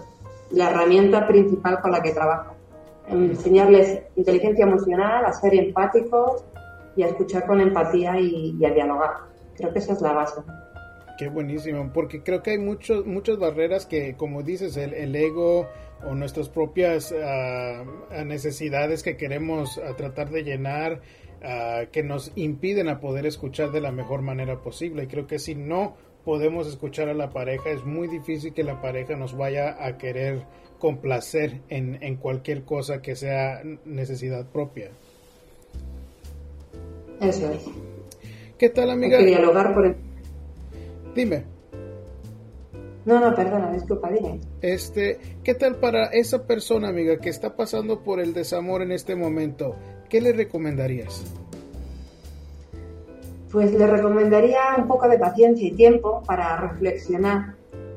la 0.52 0.70
herramienta 0.70 1.26
principal 1.26 1.80
con 1.80 1.90
la 1.90 2.00
que 2.00 2.12
trabajo. 2.12 2.54
Enseñarles 3.08 4.02
inteligencia 4.14 4.66
emocional, 4.66 5.24
a 5.26 5.32
ser 5.32 5.52
empáticos 5.56 6.44
y 6.94 7.02
a 7.02 7.06
escuchar 7.06 7.48
con 7.48 7.60
empatía 7.60 8.20
y, 8.20 8.64
a 8.64 8.70
dialogar. 8.70 9.14
Creo 9.56 9.72
que 9.72 9.80
esa 9.80 9.94
es 9.94 10.00
la 10.00 10.12
base. 10.12 10.40
Qué 11.18 11.28
buenísimo, 11.28 11.90
porque 11.92 12.22
creo 12.22 12.40
que 12.40 12.52
hay 12.52 12.58
muchos, 12.58 13.04
muchas 13.04 13.36
barreras 13.36 13.84
que, 13.84 14.14
como 14.16 14.44
dices, 14.44 14.76
el, 14.76 15.16
ego 15.16 15.66
o 16.06 16.14
nuestras 16.14 16.48
propias 16.48 17.12
ah, 17.12 17.84
necesidades 18.24 19.02
que 19.02 19.16
queremos 19.16 19.78
ah, 19.78 19.94
tratar 19.96 20.30
de 20.30 20.44
llenar 20.44 21.00
que 21.92 22.02
nos 22.02 22.32
impiden 22.36 22.88
a 22.88 23.00
poder 23.00 23.26
escuchar 23.26 23.70
de 23.70 23.82
la 23.82 23.92
mejor 23.92 24.22
manera 24.22 24.62
posible. 24.62 25.02
Y 25.02 25.06
creo 25.08 25.26
que 25.26 25.38
si 25.38 25.54
no 25.54 25.94
podemos 26.24 26.66
escuchar 26.66 27.10
a 27.10 27.12
la 27.12 27.34
pareja, 27.34 27.68
es 27.68 27.84
muy 27.84 28.08
difícil 28.08 28.54
que 28.54 28.64
la 28.64 28.80
pareja 28.80 29.14
nos 29.14 29.36
vaya 29.36 29.76
a 29.78 29.98
querer 29.98 30.46
complacer 30.78 31.60
en, 31.68 32.02
en 32.02 32.16
cualquier 32.16 32.64
cosa 32.64 33.02
que 33.02 33.14
sea 33.14 33.60
necesidad 33.84 34.46
propia. 34.46 34.90
Eso 37.20 37.52
es. 37.52 37.64
¿Qué 38.58 38.68
tal, 38.68 38.90
amiga? 38.90 39.18
dialogar 39.18 39.74
por 39.74 39.94
Dime. 41.14 41.53
No, 43.04 43.20
no, 43.20 43.34
perdona, 43.34 43.70
disculpa, 43.70 44.10
dime. 44.10 44.40
Este, 44.62 45.18
¿qué 45.42 45.54
tal 45.54 45.76
para 45.76 46.06
esa 46.06 46.46
persona, 46.46 46.88
amiga, 46.88 47.18
que 47.18 47.28
está 47.28 47.54
pasando 47.54 48.00
por 48.00 48.18
el 48.18 48.32
desamor 48.32 48.80
en 48.82 48.92
este 48.92 49.14
momento? 49.14 49.76
¿qué 50.14 50.20
le 50.20 50.32
recomendarías? 50.32 51.24
Pues 53.50 53.72
le 53.74 53.84
recomendaría 53.84 54.60
un 54.78 54.86
poco 54.86 55.08
de 55.08 55.18
paciencia 55.18 55.66
y 55.66 55.72
tiempo 55.72 56.22
para 56.24 56.56
reflexionar, 56.56 57.56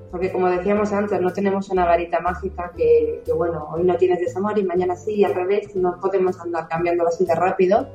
porque 0.10 0.32
como 0.32 0.50
decíamos 0.50 0.91
antes, 0.93 1.22
no 1.22 1.32
tenemos 1.32 1.70
una 1.70 1.86
varita 1.86 2.20
mágica 2.20 2.72
que, 2.76 3.22
bueno, 3.36 3.67
hoy 3.72 3.84
no 3.84 3.98
tienes 3.98 4.20
desamor 4.20 4.58
y 4.58 4.63
mañana 4.63 4.96
sí, 4.96 5.13
y 5.13 5.24
al 5.26 5.36
revés, 5.36 5.76
no 5.76 6.00
podemos 6.00 6.39
andar 6.39 6.67
cambiando 6.67 7.08
así 7.08 7.24
de 7.24 7.36
rápido, 7.36 7.88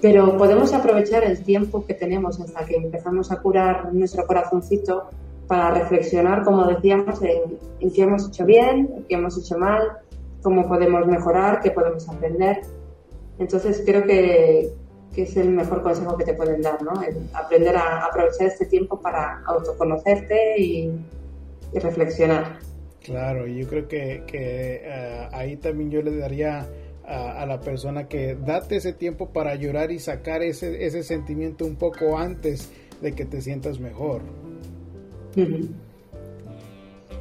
pero 0.00 0.38
podemos 0.38 0.72
aprovechar 0.72 1.24
el 1.24 1.42
tiempo 1.44 1.84
que 1.84 1.92
tenemos 1.92 2.40
hasta 2.40 2.64
que 2.64 2.76
empezamos 2.76 3.30
a 3.32 3.42
curar 3.42 3.92
nuestro 3.92 4.26
corazoncito 4.26 5.10
para 5.52 5.70
reflexionar, 5.70 6.44
como 6.44 6.66
decíamos, 6.66 7.20
en, 7.20 7.58
en 7.80 7.92
qué 7.92 8.02
hemos 8.02 8.26
hecho 8.28 8.46
bien, 8.46 8.90
en 8.96 9.04
qué 9.04 9.16
hemos 9.16 9.36
hecho 9.36 9.58
mal, 9.58 9.82
cómo 10.40 10.66
podemos 10.66 11.06
mejorar, 11.06 11.60
qué 11.60 11.70
podemos 11.70 12.08
aprender 12.08 12.62
entonces 13.38 13.82
creo 13.84 14.04
que, 14.04 14.70
es 15.16 15.36
el 15.36 15.50
mejor 15.50 15.82
consejo 15.82 16.16
que 16.16 16.24
te 16.24 16.34
pueden 16.34 16.62
dar, 16.62 16.82
¿no? 16.82 16.92
aprender 17.34 17.76
a 17.76 18.06
aprovechar 18.06 18.46
este 18.46 18.66
tiempo 18.66 19.00
para 19.00 19.42
autoconocerte 19.44 20.58
y, 20.58 20.90
reflexionar. 21.74 22.58
Claro, 23.02 23.46
yo 23.46 23.66
creo 23.66 23.88
que, 23.88 24.22
eh, 24.32 25.28
ahí 25.32 25.56
también 25.56 25.90
yo 25.90 26.02
le 26.02 26.16
daría 26.16 26.66
a, 27.04 27.44
la 27.46 27.60
persona 27.60 28.08
que 28.08 28.36
date 28.36 28.76
ese 28.76 28.92
tiempo 28.92 29.30
para 29.30 29.54
llorar 29.54 29.90
y 29.90 29.98
sacar 29.98 30.42
ese, 30.42 30.86
ese 30.86 31.02
sentimiento 31.02 31.64
un 31.64 31.76
poco 31.76 32.18
antes 32.18 32.70
de 33.00 33.12
que 33.12 33.24
te 33.24 33.40
sientas 33.40 33.80
mejor. 33.80 34.22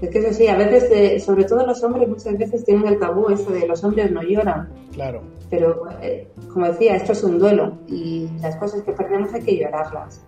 Es 0.01 0.09
que 0.09 0.17
eso 0.17 0.33
sí, 0.33 0.47
a 0.47 0.57
veces, 0.57 0.89
eh, 0.91 1.19
sobre 1.19 1.43
todo 1.43 1.65
los 1.65 1.83
hombres, 1.83 2.09
muchas 2.09 2.35
veces 2.35 2.65
tienen 2.65 2.87
el 2.87 2.97
tabú 2.97 3.29
eso 3.29 3.51
de 3.51 3.67
los 3.67 3.83
hombres 3.83 4.11
no 4.11 4.23
lloran. 4.23 4.69
Claro. 4.93 5.21
Pero, 5.49 5.85
eh, 6.01 6.27
como 6.51 6.65
decía, 6.65 6.95
esto 6.95 7.11
es 7.11 7.23
un 7.23 7.37
duelo 7.37 7.77
y 7.87 8.27
las 8.41 8.55
cosas 8.55 8.81
que 8.81 8.93
perdemos 8.93 9.31
hay 9.33 9.41
que 9.41 9.57
llorarlas. 9.57 10.21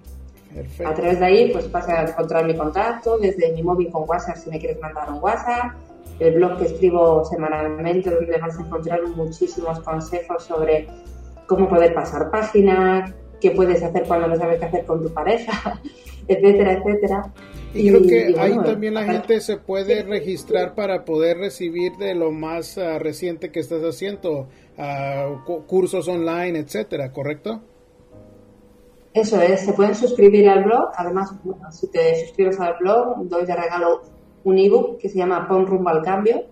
A 0.85 0.95
través 0.95 1.21
de 1.21 1.27
ahí, 1.27 1.53
pues 1.53 1.71
vas 1.71 1.87
a 1.89 2.05
encontrar 2.05 2.47
mi 2.47 2.57
contacto 2.57 3.19
desde 3.19 3.53
mi 3.53 3.63
móvil 3.63 3.91
con 3.91 4.09
WhatsApp 4.09 4.37
si 4.37 4.49
me 4.49 4.59
quieres 4.59 4.81
mandar 4.81 5.11
un 5.11 5.23
WhatsApp, 5.23 5.73
el 6.19 6.35
blog 6.35 6.57
que 6.59 6.65
escribo 6.65 7.23
semanalmente 7.25 8.11
donde 8.11 8.39
vas 8.39 8.59
a 8.59 8.63
encontrar 8.63 9.07
muchísimos 9.09 9.81
consejos 9.81 10.45
sobre 10.45 10.89
cómo 11.47 11.69
poder 11.69 11.93
pasar 11.93 12.31
páginas, 12.31 13.13
qué 13.41 13.51
puedes 13.51 13.83
hacer 13.83 14.05
cuando 14.05 14.29
no 14.29 14.37
sabes 14.37 14.59
qué 14.59 14.67
hacer 14.67 14.85
con 14.85 15.03
tu 15.03 15.13
pareja, 15.13 15.81
etcétera, 16.29 16.73
etcétera. 16.73 17.33
Y, 17.75 17.91
creo 17.91 18.03
que 18.03 18.35
ahí 18.41 18.57
también 18.65 18.95
la 18.95 19.05
gente 19.05 19.41
se 19.41 19.59
puede 19.59 20.03
registrar 20.03 20.75
para 20.75 21.05
poder 21.05 21.37
recibir 21.37 21.97
de 21.97 22.15
lo 22.15 22.33
más 22.33 22.79
ah, 22.79 22.99
reciente 22.99 23.51
que 23.51 23.61
estás 23.61 23.83
haciendo, 23.83 24.49
uh, 24.79 25.63
cursos 25.67 26.09
online, 26.09 26.59
etcétera, 26.59 27.13
¿correcto? 27.13 27.61
Eso 29.13 29.41
es, 29.41 29.61
se 29.61 29.73
pueden 29.73 29.95
suscribir 29.95 30.49
al 30.49 30.65
blog. 30.65 30.91
Además, 30.97 31.35
si 31.71 31.91
te 31.91 32.27
suscribes 32.27 32.59
al 32.61 32.77
blog, 32.81 33.27
doy 33.29 33.45
de 33.45 33.57
regalo 33.57 34.03
un 34.45 34.59
ebook 34.59 34.99
que 34.99 35.09
se 35.09 35.19
llama 35.19 35.47
Pon 35.49 35.67
rumbo 35.67 35.91
al 35.91 36.03
cambio, 36.03 36.45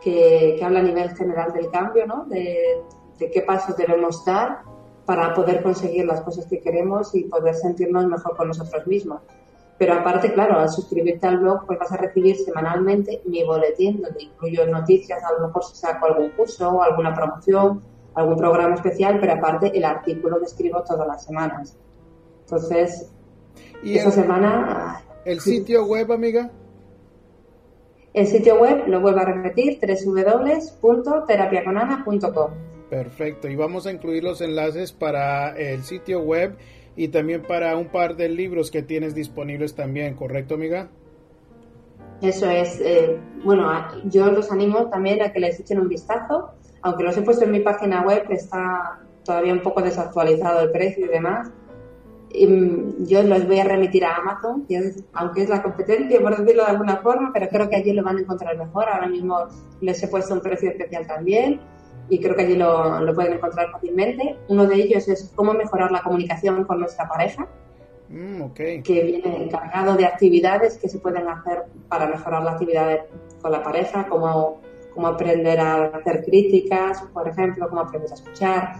que, 0.00 0.58
habla 0.62 0.80
a 0.80 0.82
nivel 0.82 1.10
general 1.10 1.52
del 1.52 1.70
cambio, 1.70 2.06
¿no? 2.06 2.24
De, 2.26 2.80
de 3.18 3.30
qué 3.30 3.42
pasos 3.42 3.76
debemos 3.76 4.24
dar 4.24 4.62
para 5.10 5.34
poder 5.34 5.60
conseguir 5.60 6.04
las 6.04 6.20
cosas 6.20 6.46
que 6.46 6.60
queremos 6.60 7.12
y 7.16 7.24
poder 7.24 7.56
sentirnos 7.56 8.06
mejor 8.06 8.36
con 8.36 8.46
nosotros 8.46 8.86
mismos. 8.86 9.20
Pero 9.76 9.94
aparte, 9.94 10.32
claro, 10.32 10.60
al 10.60 10.70
suscribirte 10.70 11.26
al 11.26 11.38
blog, 11.38 11.66
pues 11.66 11.80
vas 11.80 11.90
a 11.90 11.96
recibir 11.96 12.36
semanalmente 12.36 13.20
mi 13.24 13.42
boletín, 13.42 14.02
donde 14.02 14.22
incluyo 14.22 14.68
noticias, 14.68 15.20
a 15.24 15.32
lo 15.32 15.48
mejor 15.48 15.64
si 15.64 15.74
saco 15.74 16.06
algún 16.06 16.30
curso, 16.30 16.80
alguna 16.80 17.12
promoción, 17.12 17.82
algún 18.14 18.36
programa 18.36 18.76
especial, 18.76 19.18
pero 19.18 19.32
aparte 19.32 19.76
el 19.76 19.84
artículo 19.84 20.38
que 20.38 20.44
escribo 20.44 20.84
todas 20.84 21.08
las 21.08 21.24
semanas. 21.24 21.76
Entonces, 22.42 23.10
¿Y 23.82 23.96
esta 23.96 24.12
semana... 24.12 25.02
¿El 25.24 25.40
sitio 25.40 25.86
web, 25.86 26.12
amiga? 26.12 26.52
El 28.14 28.28
sitio 28.28 28.60
web, 28.60 28.86
lo 28.86 29.00
vuelvo 29.00 29.18
a 29.18 29.24
repetir, 29.24 29.80
www.terapiaconana.com. 29.82 32.70
Perfecto, 32.90 33.48
y 33.48 33.54
vamos 33.54 33.86
a 33.86 33.92
incluir 33.92 34.24
los 34.24 34.40
enlaces 34.40 34.90
para 34.90 35.56
el 35.56 35.84
sitio 35.84 36.20
web 36.20 36.56
y 36.96 37.08
también 37.08 37.42
para 37.42 37.76
un 37.76 37.86
par 37.86 38.16
de 38.16 38.28
libros 38.28 38.72
que 38.72 38.82
tienes 38.82 39.14
disponibles 39.14 39.76
también, 39.76 40.14
¿correcto, 40.14 40.54
amiga? 40.54 40.88
Eso 42.20 42.50
es. 42.50 42.80
Eh, 42.80 43.16
bueno, 43.44 43.70
yo 44.06 44.32
los 44.32 44.50
animo 44.50 44.90
también 44.90 45.22
a 45.22 45.32
que 45.32 45.38
les 45.38 45.60
echen 45.60 45.78
un 45.78 45.88
vistazo, 45.88 46.50
aunque 46.82 47.04
los 47.04 47.16
he 47.16 47.22
puesto 47.22 47.44
en 47.44 47.52
mi 47.52 47.60
página 47.60 48.02
web, 48.02 48.24
está 48.30 48.98
todavía 49.24 49.52
un 49.52 49.62
poco 49.62 49.82
desactualizado 49.82 50.60
el 50.60 50.72
precio 50.72 51.06
y 51.06 51.08
demás. 51.08 51.48
Mm, 52.34 53.04
yo 53.04 53.22
los 53.22 53.46
voy 53.46 53.60
a 53.60 53.64
remitir 53.64 54.04
a 54.04 54.16
Amazon, 54.16 54.66
aunque 55.12 55.42
es 55.42 55.48
la 55.48 55.62
competencia, 55.62 56.20
por 56.20 56.36
decirlo 56.36 56.64
de 56.64 56.70
alguna 56.70 56.96
forma, 56.96 57.30
pero 57.32 57.48
creo 57.48 57.70
que 57.70 57.76
allí 57.76 57.92
lo 57.92 58.02
van 58.02 58.16
a 58.16 58.20
encontrar 58.20 58.58
mejor. 58.58 58.88
Ahora 58.88 59.06
mismo 59.06 59.46
les 59.80 60.02
he 60.02 60.08
puesto 60.08 60.34
un 60.34 60.40
precio 60.40 60.70
especial 60.70 61.06
también 61.06 61.60
y 62.10 62.20
creo 62.20 62.34
que 62.34 62.42
allí 62.42 62.56
lo, 62.56 63.00
lo 63.00 63.14
pueden 63.14 63.34
encontrar 63.34 63.70
fácilmente. 63.70 64.36
Uno 64.48 64.66
de 64.66 64.74
ellos 64.74 65.08
es 65.08 65.32
cómo 65.34 65.54
mejorar 65.54 65.92
la 65.92 66.02
comunicación 66.02 66.64
con 66.64 66.80
nuestra 66.80 67.08
pareja, 67.08 67.46
mm, 68.08 68.50
que 68.50 69.02
viene 69.04 69.44
encargado 69.44 69.94
de 69.94 70.04
actividades 70.04 70.76
que 70.76 70.88
se 70.88 70.98
pueden 70.98 71.28
hacer 71.28 71.62
para 71.88 72.08
mejorar 72.08 72.42
la 72.42 72.52
actividad 72.52 72.98
con 73.40 73.52
la 73.52 73.62
pareja, 73.62 74.08
como, 74.08 74.60
cómo 74.92 75.06
aprender 75.06 75.60
a 75.60 75.84
hacer 75.84 76.24
críticas, 76.24 77.02
por 77.14 77.28
ejemplo, 77.28 77.68
cómo 77.68 77.82
aprender 77.82 78.10
a 78.10 78.14
escuchar, 78.14 78.72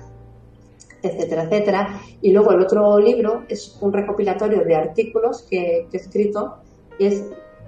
etcétera, 1.01 1.45
etcétera. 1.45 2.01
Y 2.21 2.33
luego 2.33 2.51
el 2.51 2.61
otro 2.61 2.99
libro 2.99 3.45
es 3.49 3.79
un 3.81 3.93
recopilatorio 3.93 4.65
de 4.65 4.75
artículos 4.75 5.47
que, 5.49 5.87
que 5.89 5.97
he 5.97 6.01
escrito 6.01 6.57
y 6.99 7.07
es 7.07 7.25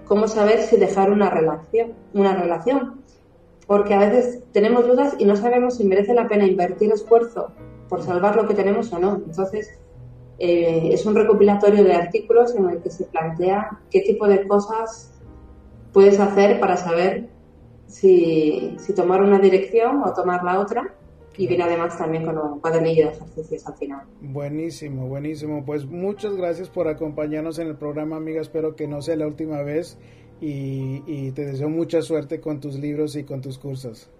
cómo 0.07 0.27
saber 0.27 0.61
si 0.61 0.77
dejar 0.77 1.12
una 1.12 1.31
relación, 1.31 1.92
una 2.12 2.35
relación 2.35 3.01
porque 3.66 3.94
a 3.94 3.98
veces 3.98 4.42
tenemos 4.53 4.87
dudas 4.87 5.14
y 5.18 5.25
no 5.25 5.37
sabemos 5.37 5.77
si 5.77 5.85
merece 5.85 6.14
la 6.14 6.29
pena 6.29 6.46
invertir 6.46 6.92
esfuerzo 6.92 7.53
por 7.88 8.03
salvar 8.03 8.37
lo 8.37 8.46
que 8.46 8.55
tenemos 8.55 8.92
o 8.92 8.98
no. 8.98 9.22
Entonces, 9.27 9.79
eh, 10.38 10.90
es 10.92 11.07
un 11.07 11.14
recopilatorio 11.14 11.85
de 11.85 11.94
artículos 11.94 12.55
en 12.57 12.68
el 12.68 12.83
que 12.83 12.90
se 12.90 13.05
plantea 13.05 13.81
qué 13.90 14.01
tipo 14.01 14.27
de 14.27 14.46
cosas 14.46 15.12
puedes 15.92 16.18
hacer 16.18 16.59
para 16.59 16.77
saber 16.77 17.29
si, 17.87 18.77
tomar 18.96 19.22
una 19.22 19.38
dirección 19.38 20.03
o 20.03 20.12
tomar 20.14 20.42
la 20.42 20.59
otra. 20.59 20.94
Y 21.37 21.46
viene 21.46 21.64
además 21.64 21.96
también 21.96 22.27
con 22.27 22.37
un 22.37 22.61
cuadernillo 22.61 23.07
de 23.07 23.12
ejercicios 23.12 23.66
al 23.66 23.75
final. 23.75 24.03
Buenísimo, 24.20 25.09
buenísimo. 25.09 25.64
Pues 25.64 25.87
muchas 25.87 26.37
gracias 26.37 26.68
por 26.68 26.88
acompañarnos 26.88 27.59
en 27.59 27.68
el 27.68 27.77
programa, 27.77 28.16
amiga. 28.16 28.40
Espero 28.40 28.77
que 28.77 28.87
no 28.87 29.01
sea 29.01 29.16
la 29.16 29.27
última 29.27 29.62
vez 29.62 29.98
y, 30.44 31.31
te 31.33 31.46
deseo 31.46 31.68
mucha 31.68 32.02
suerte 32.02 32.40
con 32.40 32.59
tus 32.59 32.74
libros 32.78 33.14
y 33.14 33.22
con 33.22 33.40
tus 33.40 33.59
cursos. 33.59 34.11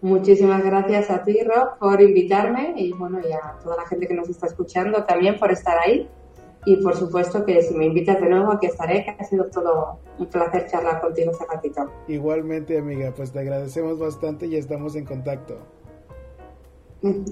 Muchísimas 0.00 0.64
gracias 0.64 1.10
a 1.10 1.22
ti, 1.22 1.38
Rob, 1.42 1.78
por 1.78 2.00
invitarme 2.00 2.72
y 2.76 2.92
bueno, 2.92 3.20
y 3.20 3.30
a 3.30 3.58
toda 3.62 3.76
la 3.76 3.86
gente 3.86 4.08
que 4.08 4.14
nos 4.14 4.30
está 4.30 4.46
escuchando 4.46 5.04
también 5.04 5.38
por 5.38 5.52
estar 5.52 5.78
ahí. 5.78 6.08
Y 6.64 6.76
por 6.76 6.94
supuesto 6.94 7.44
que 7.44 7.62
si 7.62 7.74
me 7.74 7.86
invitas 7.86 8.20
de 8.20 8.28
nuevo 8.28 8.52
aquí 8.52 8.66
estaré, 8.66 9.04
que 9.04 9.10
ha 9.10 9.24
sido 9.24 9.46
todo 9.46 9.98
un 10.18 10.26
placer 10.26 10.66
charlar 10.70 11.00
contigo 11.00 11.32
este 11.32 11.44
ratito. 11.46 11.90
Igualmente, 12.08 12.78
amiga, 12.78 13.12
pues 13.14 13.32
te 13.32 13.38
agradecemos 13.38 13.98
bastante 13.98 14.46
y 14.46 14.56
estamos 14.56 14.94
en 14.96 15.04
contacto. 15.04 15.58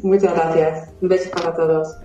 Muchas 0.02 0.34
gracias. 0.34 0.94
Un 1.00 1.08
beso 1.08 1.30
para 1.30 1.54
todos. 1.54 1.96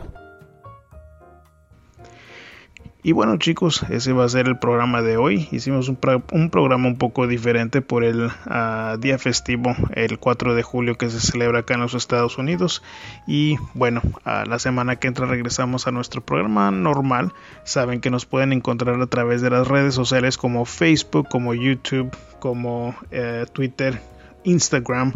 Y 3.05 3.11
bueno 3.11 3.35
chicos, 3.35 3.83
ese 3.89 4.13
va 4.13 4.23
a 4.23 4.29
ser 4.29 4.47
el 4.47 4.57
programa 4.57 5.01
de 5.01 5.17
hoy. 5.17 5.49
Hicimos 5.51 5.89
un, 5.89 5.97
programa 5.97 6.87
un 6.87 6.97
poco 6.97 7.27
diferente 7.27 7.81
por 7.81 8.05
el 8.05 8.31
ah, 8.45 8.95
día 8.97 9.19
festivo, 9.19 9.75
el 9.93 10.19
4 10.19 10.55
de 10.55 10.63
julio 10.63 10.95
que 10.95 11.09
se 11.09 11.19
celebra 11.19 11.59
acá 11.59 11.73
en 11.73 11.81
los 11.81 11.95
Estados 11.95 12.37
Unidos. 12.37 12.81
Y 13.27 13.57
bueno, 13.73 14.01
a 14.23 14.45
la 14.45 14.57
semana 14.57 14.95
que 14.95 15.09
entra 15.09 15.25
regresamos 15.25 15.85
a 15.85 15.91
nuestro 15.91 16.21
programa 16.21 16.71
normal. 16.71 17.33
Saben 17.65 17.99
que 17.99 18.09
nos 18.09 18.25
pueden 18.25 18.53
encontrar 18.53 19.01
a 19.01 19.07
través 19.07 19.41
de 19.41 19.49
las 19.49 19.67
redes 19.67 19.93
sociales 19.93 20.37
como 20.37 20.63
Facebook, 20.63 21.27
como 21.27 21.53
YouTube, 21.53 22.09
como 22.39 22.95
eh, 23.11 23.45
Twitter, 23.51 23.99
Instagram. 24.45 25.11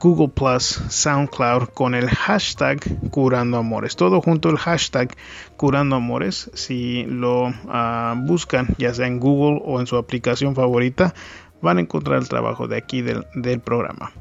Google 0.00 0.28
Plus, 0.28 0.80
SoundCloud 0.88 1.68
con 1.74 1.94
el 1.94 2.08
hashtag 2.08 2.80
Curando 3.10 3.58
Amores. 3.58 3.96
Todo 3.96 4.20
junto 4.20 4.48
el 4.50 4.56
hashtag 4.56 5.16
Curando 5.56 5.96
Amores. 5.96 6.50
Si 6.54 7.04
lo 7.04 7.52
ah, 7.68 8.14
buscan, 8.16 8.68
ya 8.78 8.94
sea 8.94 9.06
en 9.06 9.18
Google 9.18 9.60
o 9.64 9.80
en 9.80 9.86
su 9.86 9.96
aplicación 9.96 10.54
favorita, 10.54 11.14
van 11.60 11.78
a 11.78 11.80
encontrar 11.80 12.18
el 12.18 12.28
trabajo 12.28 12.68
de 12.68 12.76
aquí 12.76 13.02
del, 13.02 13.26
del 13.34 13.60
programa. 13.60 14.12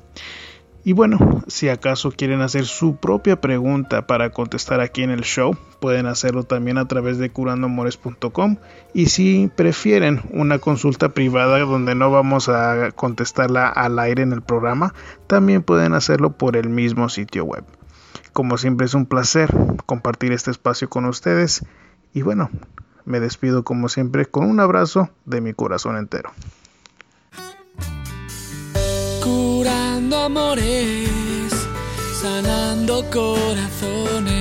Y 0.88 0.94
bueno, 0.94 1.44
si 1.48 1.68
acaso 1.68 2.14
quieren 2.14 2.40
hacer 2.40 2.64
su 2.64 2.96
propia 2.96 3.42
pregunta 3.42 4.08
para 4.08 4.30
contestar 4.30 4.80
aquí 4.80 5.04
en 5.04 5.10
el 5.10 5.24
show, 5.24 5.54
pueden 5.82 6.06
hacerlo 6.06 6.44
también 6.44 6.78
a 6.78 6.88
través 6.88 7.18
de 7.18 7.30
curandoamores.com. 7.30 8.56
Y 8.94 9.08
si 9.08 9.52
prefieren 9.54 10.22
una 10.32 10.60
consulta 10.60 11.10
privada 11.10 11.60
donde 11.60 11.94
no 11.94 12.10
vamos 12.10 12.48
a 12.48 12.94
contestarla 12.96 13.68
al 13.68 14.00
aire 14.00 14.24
en 14.24 14.32
el 14.32 14.42
programa, 14.42 14.94
también 15.28 15.62
pueden 15.62 15.92
hacerlo 15.92 16.38
por 16.38 16.56
el 16.56 16.70
mismo 16.70 17.10
sitio 17.10 17.44
web. 17.44 17.66
Como 18.32 18.58
siempre 18.58 18.86
es 18.86 18.94
un 18.94 19.08
placer 19.08 19.54
compartir 19.86 20.32
este 20.32 20.52
espacio 20.52 20.88
con 20.88 21.04
ustedes. 21.04 21.66
Y 22.14 22.22
bueno, 22.22 22.50
me 23.04 23.20
despido 23.20 23.66
como 23.66 23.90
siempre 23.90 24.26
con 24.26 24.50
un 24.50 24.62
abrazo 24.62 25.10
de 25.26 25.42
mi 25.42 25.54
corazón 25.54 25.98
entero. 25.98 26.32
Curando 29.28 30.16
amores, 30.18 31.52
sanando 32.22 33.04
corazones. 33.12 34.34